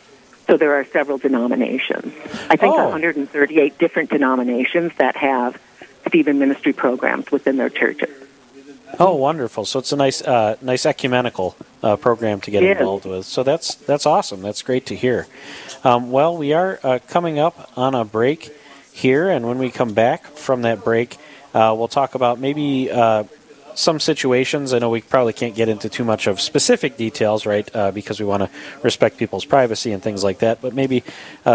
So 0.48 0.58
there 0.58 0.74
are 0.74 0.86
several 0.86 1.20
denominations. 1.20 2.12
I 2.50 2.56
think 2.56 2.74
oh. 2.74 2.90
138 2.90 3.78
different 3.78 4.10
denominations 4.10 4.92
that 4.98 5.16
have 5.16 5.62
Stephen 6.08 6.40
Ministry 6.40 6.74
programs 6.74 7.32
within 7.32 7.58
their 7.58 7.70
churches. 7.70 8.10
Oh, 8.98 9.16
wonderful! 9.16 9.66
So 9.66 9.80
it's 9.80 9.92
a 9.92 9.96
nice, 9.96 10.22
uh, 10.22 10.56
nice 10.62 10.86
ecumenical 10.86 11.56
uh, 11.84 11.96
program 11.96 12.42
to 12.42 12.52
get 12.52 12.64
involved 12.64 13.06
with. 13.06 13.26
So 13.26 13.44
that's 13.44 13.76
that's 13.76 14.06
awesome. 14.06 14.42
That's 14.42 14.62
great 14.62 14.86
to 14.88 14.96
hear. 14.96 15.28
Um, 15.84 16.12
well, 16.12 16.36
we 16.36 16.54
are 16.54 16.80
uh, 16.84 17.00
coming 17.08 17.40
up 17.40 17.72
on 17.78 17.94
a 17.96 18.04
break 18.04 18.52
here, 18.92 19.30
and 19.30 19.48
when 19.48 19.58
we 19.58 19.70
come 19.70 19.94
back 19.94 20.26
from 20.26 20.64
that 20.64 20.84
break, 20.84 21.18
uh, 21.54 21.74
we'll 21.78 21.88
talk 21.88 22.16
about 22.16 22.40
maybe 22.40 22.92
uh, 22.92 23.24
some 23.76 24.00
situations. 24.00 24.74
I 24.74 24.80
know 24.80 24.90
we 24.90 25.02
probably 25.02 25.34
can't 25.34 25.56
get 25.56 25.70
into 25.70 25.88
too 25.88 26.04
much 26.04 26.28
of 26.28 26.42
specific 26.42 26.98
details, 26.98 27.46
right? 27.46 27.74
Uh, 27.74 27.92
because 27.92 28.20
we 28.20 28.26
want 28.26 28.44
to 28.44 28.50
respect 28.84 29.18
people's 29.18 29.46
privacy 29.46 29.94
and 29.94 30.04
things 30.04 30.24
like 30.24 30.40
that. 30.40 30.62
But 30.62 30.74
maybe 30.74 31.04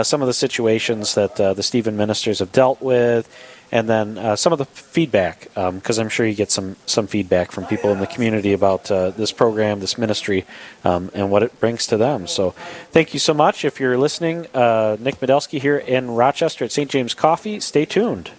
some 0.02 0.22
of 0.22 0.26
the 0.28 0.32
situations 0.32 1.14
that 1.16 1.36
the 1.36 1.62
Stephen 1.62 1.96
ministers 1.96 2.38
have 2.38 2.52
dealt 2.52 2.80
with 2.80 3.28
and 3.72 3.88
then 3.88 4.18
uh, 4.18 4.36
some 4.36 4.52
of 4.52 4.58
the 4.58 4.64
feedback, 4.64 5.48
because 5.54 5.98
um, 5.98 6.02
I'm 6.04 6.08
sure 6.08 6.26
you 6.26 6.34
get 6.34 6.50
some 6.50 6.76
some 6.86 7.06
feedback 7.06 7.52
from 7.52 7.66
people 7.66 7.90
in 7.90 8.00
the 8.00 8.06
community 8.06 8.52
about 8.52 8.90
uh, 8.90 9.10
this 9.10 9.32
program, 9.32 9.80
this 9.80 9.98
ministry, 9.98 10.44
um, 10.84 11.10
and 11.14 11.30
what 11.30 11.42
it 11.42 11.58
brings 11.60 11.86
to 11.88 11.96
them. 11.96 12.26
So, 12.26 12.50
thank 12.92 13.14
you 13.14 13.20
so 13.20 13.34
much. 13.34 13.64
If 13.64 13.80
you're 13.80 13.98
listening, 13.98 14.46
uh, 14.54 14.96
Nick 15.00 15.20
Medelsky 15.20 15.60
here 15.60 15.78
in 15.78 16.10
Rochester 16.10 16.64
at 16.64 16.72
St. 16.72 16.90
James 16.90 17.14
Coffee. 17.14 17.60
Stay 17.60 17.84
tuned. 17.84 18.30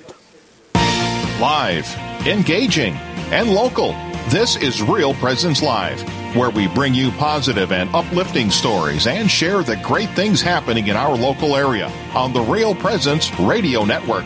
Live, 1.39 1.94
engaging, 2.25 2.94
and 3.32 3.51
local. 3.51 3.91
This 4.29 4.55
is 4.55 4.82
Real 4.82 5.13
Presence 5.15 5.62
Live, 5.62 6.01
where 6.36 6.50
we 6.50 6.67
bring 6.70 6.96
you 6.96 7.12
positive 7.12 7.72
and 7.72 7.94
uplifting 7.94 8.50
stories 8.50 9.05
and 9.05 9.29
share 9.29 9.62
the 9.62 9.75
great 9.84 10.10
things 10.12 10.41
happening 10.41 10.88
in 10.88 10.96
our 10.96 11.15
local 11.15 11.55
area 11.55 11.89
on 12.15 12.34
the 12.34 12.41
Real 12.41 12.74
Presence 12.74 13.32
Radio 13.39 13.86
Network. 13.86 14.25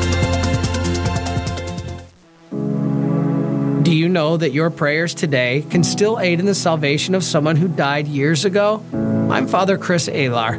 Know 4.11 4.37
that 4.37 4.51
your 4.51 4.69
prayers 4.69 5.13
today 5.13 5.65
can 5.69 5.83
still 5.83 6.19
aid 6.19 6.39
in 6.39 6.45
the 6.45 6.53
salvation 6.53 7.15
of 7.15 7.23
someone 7.23 7.55
who 7.55 7.67
died 7.67 8.07
years 8.07 8.45
ago? 8.45 8.83
I'm 8.93 9.47
Father 9.47 9.77
Chris 9.77 10.07
Alar. 10.07 10.57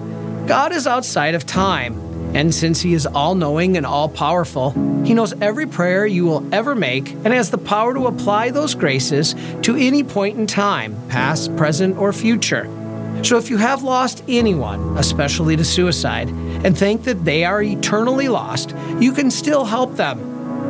God 0.49 0.73
is 0.73 0.87
outside 0.87 1.35
of 1.35 1.47
time, 1.47 1.95
and 2.35 2.55
since 2.55 2.81
He 2.81 2.95
is 2.95 3.07
all 3.07 3.35
knowing 3.35 3.77
and 3.77 3.87
all 3.87 4.09
powerful, 4.09 4.71
He 5.05 5.15
knows 5.15 5.35
every 5.41 5.67
prayer 5.67 6.07
you 6.07 6.25
will 6.25 6.53
ever 6.53 6.75
make 6.75 7.11
and 7.11 7.29
has 7.29 7.51
the 7.51 7.59
power 7.59 7.95
to 7.95 8.07
apply 8.07 8.51
those 8.51 8.75
graces 8.75 9.35
to 9.63 9.77
any 9.77 10.03
point 10.03 10.39
in 10.39 10.47
time, 10.47 10.97
past, 11.09 11.55
present, 11.57 11.97
or 11.99 12.13
future. 12.13 12.69
So 13.23 13.37
if 13.37 13.51
you 13.51 13.59
have 13.59 13.83
lost 13.83 14.25
anyone, 14.27 14.97
especially 14.99 15.57
to 15.57 15.65
suicide, 15.65 16.29
and 16.29 16.77
think 16.77 17.05
that 17.05 17.25
they 17.25 17.45
are 17.45 17.63
eternally 17.63 18.29
lost, 18.29 18.75
you 18.99 19.13
can 19.13 19.31
still 19.31 19.65
help 19.65 19.97
them. 19.97 20.19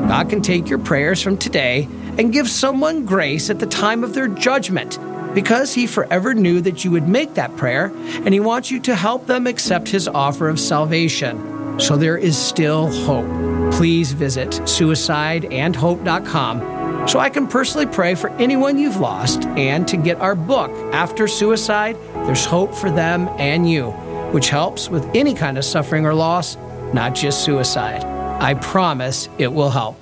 God 0.09 0.29
can 0.29 0.43
take 0.43 0.69
your 0.69 0.81
prayers 0.81 1.23
from 1.23 1.39
today 1.39 1.89
and 2.19 2.33
give 2.33 2.49
someone 2.49 3.05
grace 3.05 3.51
at 3.51 3.59
the 3.59 3.67
time 3.67 4.05
of 4.05 4.15
their 4.15 4.29
judgment 4.29 4.99
because 5.35 5.75
he 5.75 5.87
forever 5.87 6.35
knew 6.35 6.61
that 6.61 6.85
you 6.85 6.91
would 6.91 7.09
make 7.09 7.33
that 7.35 7.57
prayer 7.57 7.93
and 8.07 8.35
he 8.35 8.41
wants 8.41 8.71
you 8.71 8.81
to 8.81 8.95
help 8.95 9.27
them 9.27 9.47
accept 9.47 9.89
his 9.89 10.09
offer 10.09 10.49
of 10.49 10.61
salvation. 10.61 11.81
So 11.81 11.97
there 11.97 12.19
is 12.19 12.37
still 12.37 12.91
hope. 13.05 13.73
Please 13.73 14.13
visit 14.13 14.51
suicideandhope.com 14.51 17.09
so 17.09 17.19
I 17.19 17.31
can 17.31 17.49
personally 17.49 17.87
pray 17.87 18.15
for 18.15 18.29
anyone 18.31 18.79
you've 18.79 18.99
lost 18.99 19.47
and 19.47 19.89
to 19.89 19.97
get 19.97 20.21
our 20.21 20.35
book, 20.35 20.71
After 20.93 21.27
Suicide, 21.27 21.97
There's 22.15 22.45
Hope 22.45 22.75
for 22.75 22.91
Them 22.91 23.29
and 23.39 23.69
You, 23.69 23.91
which 24.31 24.51
helps 24.51 24.89
with 24.89 25.05
any 25.15 25.35
kind 25.35 25.59
of 25.59 25.65
suffering 25.65 26.07
or 26.07 26.15
loss, 26.15 26.57
not 26.93 27.15
just 27.15 27.45
suicide. 27.45 28.05
I 28.41 28.55
promise 28.55 29.29
it 29.39 29.53
will 29.53 29.71
help. 29.71 30.02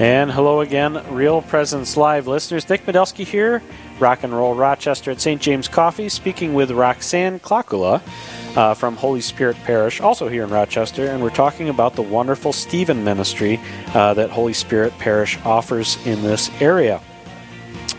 And 0.00 0.32
hello 0.32 0.62
again, 0.62 0.98
Real 1.14 1.42
Presence 1.42 1.94
Live 1.94 2.26
listeners. 2.26 2.66
Nick 2.70 2.86
Medelsky 2.86 3.26
here, 3.26 3.62
Rock 3.98 4.24
and 4.24 4.32
Roll 4.32 4.54
Rochester 4.54 5.10
at 5.10 5.20
St. 5.20 5.42
James 5.42 5.68
Coffee, 5.68 6.08
speaking 6.08 6.54
with 6.54 6.70
Roxanne 6.70 7.38
Klakula 7.38 8.00
uh, 8.56 8.72
from 8.72 8.96
Holy 8.96 9.20
Spirit 9.20 9.58
Parish, 9.64 10.00
also 10.00 10.26
here 10.26 10.44
in 10.44 10.48
Rochester, 10.48 11.08
and 11.08 11.22
we're 11.22 11.28
talking 11.28 11.68
about 11.68 11.96
the 11.96 12.02
wonderful 12.02 12.54
Stephen 12.54 13.04
ministry 13.04 13.60
uh, 13.88 14.14
that 14.14 14.30
Holy 14.30 14.54
Spirit 14.54 14.96
Parish 14.98 15.38
offers 15.44 15.98
in 16.06 16.22
this 16.22 16.50
area. 16.62 17.02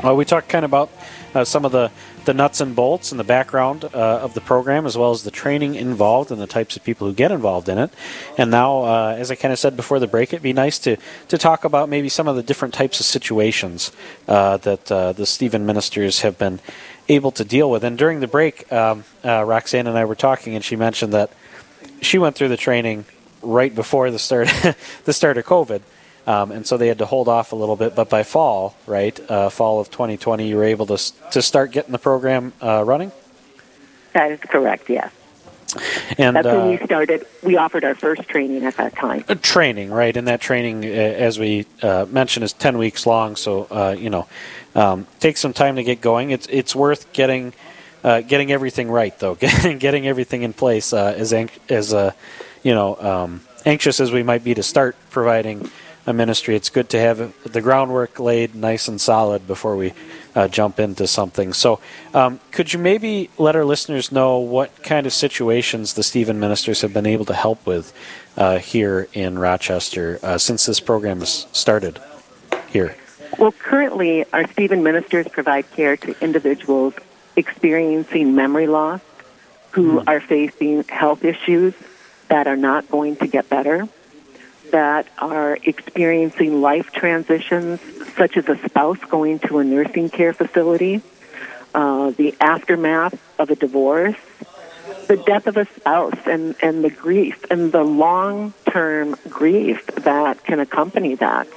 Well, 0.04 0.16
we 0.18 0.26
talked 0.26 0.50
kind 0.50 0.66
of 0.66 0.72
about 0.72 0.90
uh, 1.34 1.44
some 1.44 1.66
of 1.66 1.72
the, 1.72 1.92
the 2.26 2.34
nuts 2.34 2.62
and 2.62 2.76
bolts 2.76 3.12
and 3.12 3.20
the 3.20 3.24
background 3.24 3.86
uh, 3.86 3.88
of 3.98 4.34
the 4.34 4.42
program, 4.42 4.86
as 4.86 4.98
well 4.98 5.12
as 5.12 5.24
the 5.24 5.32
training 5.32 5.76
involved 5.76 6.32
and 6.32 6.42
the 6.42 6.48
types 6.48 6.76
of 6.76 6.84
people 6.84 7.08
who 7.08 7.14
get 7.14 7.32
involved 7.32 7.70
in 7.70 7.78
it. 7.78 7.92
And 8.38 8.52
now, 8.52 8.84
uh, 8.84 9.16
as 9.18 9.32
I 9.32 9.36
kind 9.36 9.52
of 9.52 9.60
said 9.60 9.76
before 9.76 10.00
the 10.00 10.08
break, 10.08 10.34
it'd 10.34 10.44
be 10.44 10.54
nice 10.54 10.80
to, 10.80 10.98
to 11.30 11.38
talk 11.38 11.64
about 11.64 11.90
maybe 11.90 12.10
some 12.10 12.28
of 12.28 12.36
the 12.36 12.44
different 12.44 12.74
types 12.74 13.00
of 13.00 13.06
situations 13.06 13.92
uh, 14.28 14.58
that 14.58 14.92
uh, 14.92 15.14
the 15.14 15.26
Stephen 15.26 15.66
ministers 15.66 16.22
have 16.22 16.38
been 16.38 16.60
able 17.10 17.32
to 17.32 17.44
deal 17.44 17.70
with. 17.70 17.84
And 17.84 17.98
during 17.98 18.20
the 18.20 18.28
break, 18.28 18.72
um, 18.72 19.04
uh, 19.24 19.44
Roxanne 19.44 19.88
and 19.88 19.98
I 19.98 20.06
were 20.06 20.16
talking, 20.16 20.56
and 20.56 20.64
she 20.64 20.76
mentioned 20.76 21.14
that 21.14 21.32
she 22.02 22.18
went 22.18 22.36
through 22.36 22.50
the 22.50 22.58
training 22.58 23.06
right 23.42 23.74
before 23.74 24.12
the 24.12 24.20
start 24.20 24.48
the 25.06 25.14
start 25.14 25.38
of 25.38 25.46
COVID. 25.46 25.82
Um, 26.28 26.52
and 26.52 26.66
so 26.68 26.78
they 26.78 26.88
had 26.88 27.00
to 27.00 27.06
hold 27.06 27.28
off 27.28 27.52
a 27.52 27.56
little 27.56 27.76
bit. 27.76 27.96
But 27.96 28.10
by 28.10 28.24
fall, 28.24 28.76
right, 28.86 29.20
uh, 29.30 29.50
fall 29.50 29.80
of 29.80 29.90
2020, 29.90 30.48
you 30.48 30.56
were 30.56 30.64
able 30.64 30.86
to 30.88 30.98
to 31.32 31.42
start 31.42 31.72
getting 31.72 31.92
the 31.92 32.00
program 32.00 32.54
uh, 32.62 32.84
running. 32.86 33.12
That 34.14 34.32
is 34.32 34.40
correct. 34.42 34.90
Yes. 34.90 35.12
And 36.18 36.36
that's 36.36 36.46
when 36.46 36.56
uh, 36.56 36.68
we 36.68 36.78
started. 36.86 37.26
We 37.44 37.56
offered 37.58 37.84
our 37.86 37.96
first 37.96 38.28
training 38.28 38.66
at 38.66 38.76
that 38.76 38.96
time. 38.96 39.24
uh, 39.30 39.36
training, 39.36 39.90
right? 39.90 40.16
And 40.16 40.28
that 40.28 40.42
training, 40.42 40.84
uh, 40.84 40.88
as 40.90 41.40
we 41.40 41.66
uh, 41.82 42.06
mentioned, 42.10 42.44
is 42.44 42.52
10 42.54 42.78
weeks 42.78 43.06
long. 43.06 43.38
So 43.38 43.68
uh, 43.72 43.96
you 43.98 44.10
know, 44.10 44.28
um, 44.76 45.08
takes 45.20 45.40
some 45.40 45.54
time 45.54 45.78
to 45.78 45.84
get 45.84 46.02
going. 46.02 46.32
It's 46.32 46.48
it's 46.50 46.76
worth 46.76 47.14
getting 47.14 47.54
uh, 48.04 48.22
getting 48.22 48.52
everything 48.52 48.92
right, 48.92 49.18
though, 49.20 49.36
getting 49.36 50.08
everything 50.08 50.44
in 50.44 50.54
place. 50.54 50.92
Uh, 50.94 51.14
as 51.18 51.32
anx- 51.34 51.60
as 51.70 51.94
uh, 51.94 52.12
you 52.64 52.74
know, 52.74 52.96
um, 52.98 53.42
anxious 53.66 54.00
as 54.00 54.12
we 54.12 54.24
might 54.24 54.44
be 54.44 54.54
to 54.54 54.64
start 54.64 54.96
providing 55.10 55.70
a 56.06 56.14
ministry, 56.14 56.56
it's 56.56 56.70
good 56.70 56.90
to 56.90 57.00
have 57.00 57.34
the 57.44 57.62
groundwork 57.62 58.20
laid 58.20 58.56
nice 58.56 58.88
and 58.88 59.00
solid 59.00 59.46
before 59.48 59.76
we 59.76 59.94
uh, 60.36 60.48
jump 60.48 60.80
into 60.80 61.08
something. 61.08 61.54
So, 61.54 61.80
um, 62.14 62.40
could 62.52 62.74
you 62.74 62.80
maybe 62.80 63.30
let 63.38 63.56
our 63.56 63.66
listeners 63.66 64.12
know 64.12 64.40
what 64.40 64.84
kind 64.84 65.06
of 65.06 65.14
situations 65.14 65.94
the 65.94 66.04
Stephen 66.04 66.40
ministers 66.40 66.82
have 66.82 66.94
been 66.94 67.06
able 67.06 67.26
to 67.26 67.34
help 67.34 67.66
with 67.66 67.94
uh, 68.38 68.58
here 68.58 69.08
in 69.14 69.38
Rochester 69.38 70.20
uh, 70.24 70.38
since 70.38 70.66
this 70.66 70.80
program 70.80 71.20
has 71.20 71.48
started 71.52 72.00
here? 72.70 72.96
Well, 73.38 73.52
currently, 73.52 74.26
our 74.34 74.48
Stephen 74.52 74.84
ministers 74.84 75.28
provide 75.28 75.70
care 75.72 75.98
to 75.98 76.16
individuals 76.24 76.94
experiencing 77.36 78.36
memory 78.36 78.68
loss 78.68 79.02
who 79.72 80.04
are 80.06 80.20
facing 80.20 80.84
health 80.84 81.24
issues 81.24 81.74
that 82.28 82.48
are 82.48 82.58
not 82.58 82.90
going 82.90 83.16
to 83.18 83.28
get 83.28 83.50
better, 83.50 83.88
that 84.72 85.08
are 85.18 85.58
experiencing 85.64 86.62
life 86.62 86.92
transitions, 86.92 87.80
such 88.16 88.38
as 88.38 88.48
a 88.50 88.58
spouse 88.68 89.00
going 89.10 89.40
to 89.40 89.60
a 89.60 89.64
nursing 89.64 90.10
care 90.10 90.34
facility, 90.34 91.02
uh, 91.74 92.12
the 92.12 92.36
aftermath 92.40 93.20
of 93.40 93.50
a 93.50 93.56
divorce, 93.56 94.16
the 95.08 95.18
death 95.18 95.48
of 95.48 95.58
a 95.58 95.66
spouse, 95.78 96.18
and, 96.26 96.56
and 96.62 96.84
the 96.84 96.90
grief, 96.90 97.46
and 97.50 97.72
the 97.72 97.84
long 97.84 98.54
term 98.70 99.16
grief 99.30 99.86
that 99.88 100.44
can 100.44 100.60
accompany 100.60 101.16
that. 101.16 101.48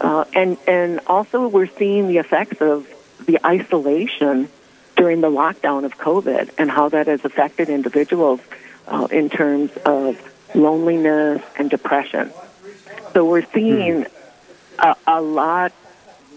Uh, 0.00 0.24
and 0.34 0.58
and 0.66 1.00
also 1.06 1.46
we're 1.46 1.68
seeing 1.78 2.08
the 2.08 2.18
effects 2.18 2.60
of 2.60 2.88
the 3.24 3.38
isolation 3.46 4.48
during 4.96 5.20
the 5.20 5.30
lockdown 5.30 5.84
of 5.84 5.96
COVID 5.96 6.50
and 6.58 6.70
how 6.70 6.88
that 6.88 7.06
has 7.06 7.24
affected 7.24 7.68
individuals 7.68 8.40
uh, 8.88 9.06
in 9.10 9.30
terms 9.30 9.70
of 9.84 10.31
loneliness 10.54 11.42
and 11.56 11.70
depression. 11.70 12.32
So 13.12 13.24
we're 13.24 13.46
seeing 13.52 14.06
a, 14.78 14.96
a 15.06 15.20
lot 15.20 15.72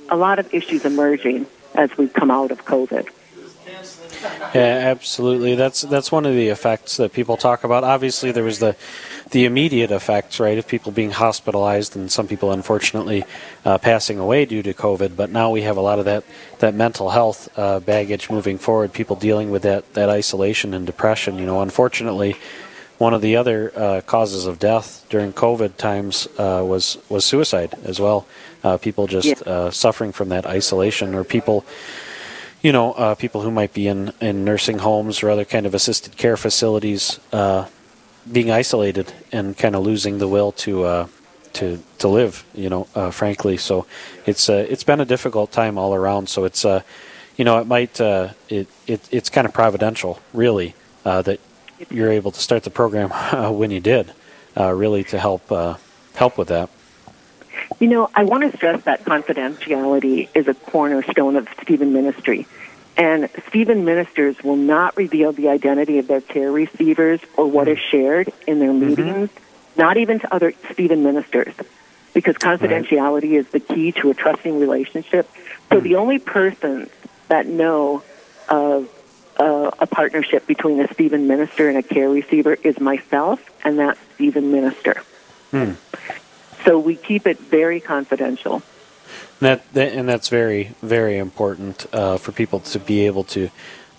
a 0.10 0.16
lot 0.16 0.40
of 0.40 0.54
issues 0.54 0.86
emerging 0.86 1.48
as 1.74 1.96
we 1.98 2.08
come 2.08 2.30
out 2.32 2.52
of 2.52 2.66
COVID. 2.66 3.10
Yeah, 4.54 4.62
absolutely. 4.62 5.56
That's 5.56 5.82
that's 5.82 6.12
one 6.12 6.26
of 6.26 6.34
the 6.34 6.48
effects 6.48 6.98
that 6.98 7.14
people 7.14 7.38
talk 7.38 7.64
about. 7.64 7.84
Obviously, 7.84 8.32
there 8.32 8.44
was 8.44 8.60
the 8.60 8.76
the 9.32 9.46
immediate 9.46 9.92
effects, 9.92 10.40
right, 10.40 10.58
of 10.58 10.68
people 10.68 10.92
being 10.92 11.12
hospitalized 11.12 11.96
and 11.96 12.12
some 12.12 12.28
people 12.28 12.52
unfortunately 12.52 13.26
uh, 13.66 13.78
passing 13.78 14.20
away 14.20 14.46
due 14.46 14.64
to 14.64 14.74
COVID. 14.74 15.16
But 15.16 15.32
now 15.32 15.50
we 15.52 15.64
have 15.64 15.78
a 15.78 15.82
lot 15.82 16.00
of 16.00 16.06
that 16.06 16.24
that 16.60 16.74
mental 16.74 17.10
health 17.10 17.50
uh, 17.58 17.80
baggage 17.80 18.30
moving 18.30 18.58
forward. 18.58 18.94
People 18.94 19.16
dealing 19.16 19.52
with 19.52 19.64
that 19.64 19.94
that 19.94 20.10
isolation 20.10 20.74
and 20.74 20.86
depression. 20.86 21.38
You 21.38 21.46
know, 21.46 21.62
unfortunately, 21.62 22.38
one 22.98 23.14
of 23.14 23.22
the 23.22 23.36
other 23.36 23.72
uh, 23.76 24.02
causes 24.06 24.46
of 24.46 24.58
death 24.60 25.06
during 25.10 25.34
COVID 25.34 25.76
times 25.78 26.28
uh, 26.38 26.64
was 26.66 26.98
was 27.10 27.26
suicide 27.26 27.76
as 27.84 28.00
well. 28.00 28.26
Uh, 28.64 28.78
people 28.78 29.08
just 29.08 29.28
Yeah. 29.28 29.54
uh, 29.54 29.72
suffering 29.72 30.14
from 30.14 30.30
that 30.30 30.46
isolation, 30.46 31.14
or 31.16 31.24
people 31.24 31.66
you 32.62 32.72
know, 32.72 32.94
uh, 32.94 33.14
people 33.14 33.42
who 33.42 33.52
might 33.52 33.74
be 33.74 33.88
in, 33.88 34.12
in 34.20 34.44
nursing 34.44 34.80
homes 34.80 35.22
or 35.22 35.30
other 35.30 35.46
kind 35.46 35.68
of 35.68 35.76
assisted 35.76 36.18
care 36.18 36.36
facilities 36.36 37.20
uh, 37.32 37.66
being 38.32 38.50
isolated 38.50 39.14
and 39.32 39.56
kind 39.56 39.76
of 39.76 39.84
losing 39.84 40.18
the 40.18 40.28
will 40.28 40.52
to 40.52 40.84
uh, 40.84 41.08
to 41.54 41.78
to 42.00 42.08
live. 42.08 42.44
You 42.56 42.70
know, 42.70 42.88
uh, 42.96 43.12
frankly, 43.12 43.58
so 43.58 43.86
it's 44.26 44.50
uh, 44.50 44.66
it's 44.68 44.84
been 44.84 45.00
a 45.00 45.06
difficult 45.06 45.52
time 45.52 45.78
all 45.78 45.94
around. 45.94 46.28
So 46.28 46.44
it's 46.46 46.66
uh, 46.66 46.82
you 47.38 47.46
know, 47.46 47.60
it 47.60 47.68
might 47.68 48.02
uh, 48.02 48.30
it, 48.50 48.68
it 48.88 49.08
it's 49.12 49.30
kind 49.30 49.46
of 49.46 49.54
providential, 49.54 50.20
really, 50.34 50.74
uh, 51.06 51.22
that 51.22 51.40
you're 51.90 52.12
able 52.12 52.32
to 52.32 52.40
start 52.40 52.64
the 52.64 52.70
program 52.70 53.12
uh, 53.14 53.52
when 53.52 53.72
you 53.72 53.80
did, 53.80 54.12
uh, 54.58 54.72
really 54.72 55.04
to 55.06 55.20
help 55.20 55.52
uh, 55.52 55.76
help 56.14 56.38
with 56.38 56.50
that. 56.50 56.70
You 57.80 57.88
know, 57.88 58.10
I 58.14 58.24
want 58.24 58.50
to 58.50 58.56
stress 58.56 58.84
that 58.84 59.04
confidentiality 59.06 60.30
is 60.34 60.48
a 60.48 60.54
cornerstone 60.54 61.36
of 61.36 61.48
Stephen 61.62 61.94
Ministry. 61.94 62.48
And 62.98 63.30
Stephen 63.50 63.84
ministers 63.84 64.42
will 64.42 64.56
not 64.56 64.96
reveal 64.96 65.34
the 65.34 65.50
identity 65.50 66.00
of 66.00 66.08
their 66.08 66.22
care 66.22 66.52
receivers 66.52 67.20
or 67.36 67.46
what 67.46 67.68
is 67.68 67.78
shared 67.78 68.32
in 68.48 68.60
their 68.60 68.72
meetings, 68.72 69.30
not 69.76 69.98
even 69.98 70.20
to 70.20 70.34
other 70.34 70.54
Stephen 70.72 71.04
ministers, 71.04 71.54
because 72.14 72.36
confidentiality 72.36 73.34
is 73.34 73.48
the 73.50 73.60
key 73.60 73.92
to 73.94 74.12
a 74.12 74.14
trusting 74.14 74.60
relationship. 74.60 75.30
So 75.70 75.82
the 75.82 75.96
only 75.96 76.20
persons 76.20 76.90
that 77.28 77.48
know 77.48 78.02
of 78.48 78.90
uh, 79.38 79.72
a 79.80 79.88
partnership 79.88 80.48
between 80.48 80.80
a 80.80 80.92
Stephen 80.94 81.28
minister 81.28 81.68
and 81.70 81.78
a 81.78 81.84
care 81.84 82.10
receiver 82.10 82.54
is 82.54 82.80
myself 82.80 83.40
and 83.64 83.80
that 83.80 83.98
Stephen 84.16 84.52
minister. 84.52 85.04
So 86.64 86.80
we 86.80 86.96
keep 86.96 87.28
it 87.28 87.40
very 87.40 87.80
confidential. 87.80 88.64
That, 89.40 89.72
that 89.74 89.94
and 89.94 90.08
that's 90.08 90.30
very 90.30 90.72
very 90.82 91.18
important 91.18 91.86
uh, 91.94 92.18
for 92.18 92.32
people 92.32 92.62
to 92.62 92.80
be 92.80 93.06
able 93.06 93.24
to 93.26 93.50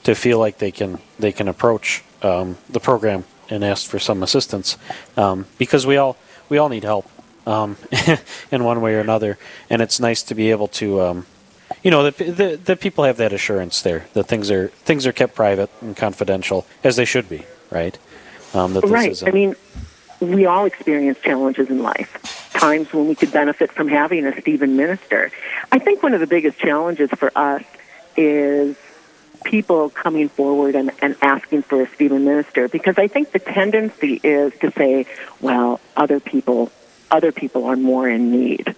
to 0.04 0.14
feel 0.14 0.38
like 0.38 0.58
they 0.58 0.70
can 0.70 0.98
they 1.18 1.32
can 1.32 1.46
approach 1.46 2.02
um, 2.22 2.56
the 2.70 2.80
program 2.80 3.24
and 3.50 3.62
ask 3.62 3.88
for 3.88 3.98
some 3.98 4.22
assistance 4.22 4.78
um, 5.16 5.46
because 5.58 5.86
we 5.86 5.96
all 5.96 6.16
we 6.48 6.58
all 6.58 6.68
need 6.68 6.84
help 6.84 7.08
um, 7.46 7.76
in 8.50 8.64
one 8.64 8.80
way 8.80 8.94
or 8.94 9.00
another 9.00 9.38
and 9.70 9.82
it's 9.82 10.00
nice 10.00 10.22
to 10.24 10.34
be 10.34 10.50
able 10.50 10.68
to 10.68 11.00
um, 11.00 11.26
you 11.86 11.92
know 11.92 12.02
that 12.02 12.16
the, 12.18 12.58
the 12.62 12.74
people 12.74 13.04
have 13.04 13.16
that 13.18 13.32
assurance 13.32 13.82
there 13.82 14.06
that 14.14 14.24
things 14.24 14.50
are 14.50 14.68
things 14.68 15.06
are 15.06 15.12
kept 15.12 15.36
private 15.36 15.70
and 15.80 15.96
confidential 15.96 16.66
as 16.82 16.96
they 16.96 17.04
should 17.04 17.28
be 17.28 17.44
right 17.70 17.96
um, 18.54 18.74
that 18.74 18.82
this 18.82 18.90
right. 18.90 19.10
isn't 19.12 19.28
I 19.28 19.30
mean, 19.30 19.54
we 20.20 20.46
all 20.46 20.64
experience 20.64 21.18
challenges 21.20 21.68
in 21.68 21.82
life, 21.82 22.50
times 22.54 22.92
when 22.92 23.06
we 23.06 23.14
could 23.14 23.32
benefit 23.32 23.70
from 23.70 23.88
having 23.88 24.26
a 24.26 24.40
Stephen 24.40 24.76
minister. 24.76 25.30
I 25.70 25.78
think 25.78 26.02
one 26.02 26.14
of 26.14 26.20
the 26.20 26.26
biggest 26.26 26.58
challenges 26.58 27.10
for 27.10 27.30
us 27.36 27.62
is 28.16 28.76
people 29.44 29.90
coming 29.90 30.28
forward 30.28 30.74
and, 30.74 30.90
and 31.02 31.16
asking 31.20 31.62
for 31.62 31.82
a 31.82 31.88
Stephen 31.94 32.24
minister 32.24 32.66
because 32.68 32.98
I 32.98 33.08
think 33.08 33.32
the 33.32 33.38
tendency 33.38 34.20
is 34.24 34.52
to 34.60 34.72
say, 34.72 35.06
well, 35.40 35.80
other 35.96 36.18
people 36.18 36.72
other 37.10 37.30
people 37.30 37.66
are 37.66 37.76
more 37.76 38.08
in 38.08 38.32
need. 38.32 38.74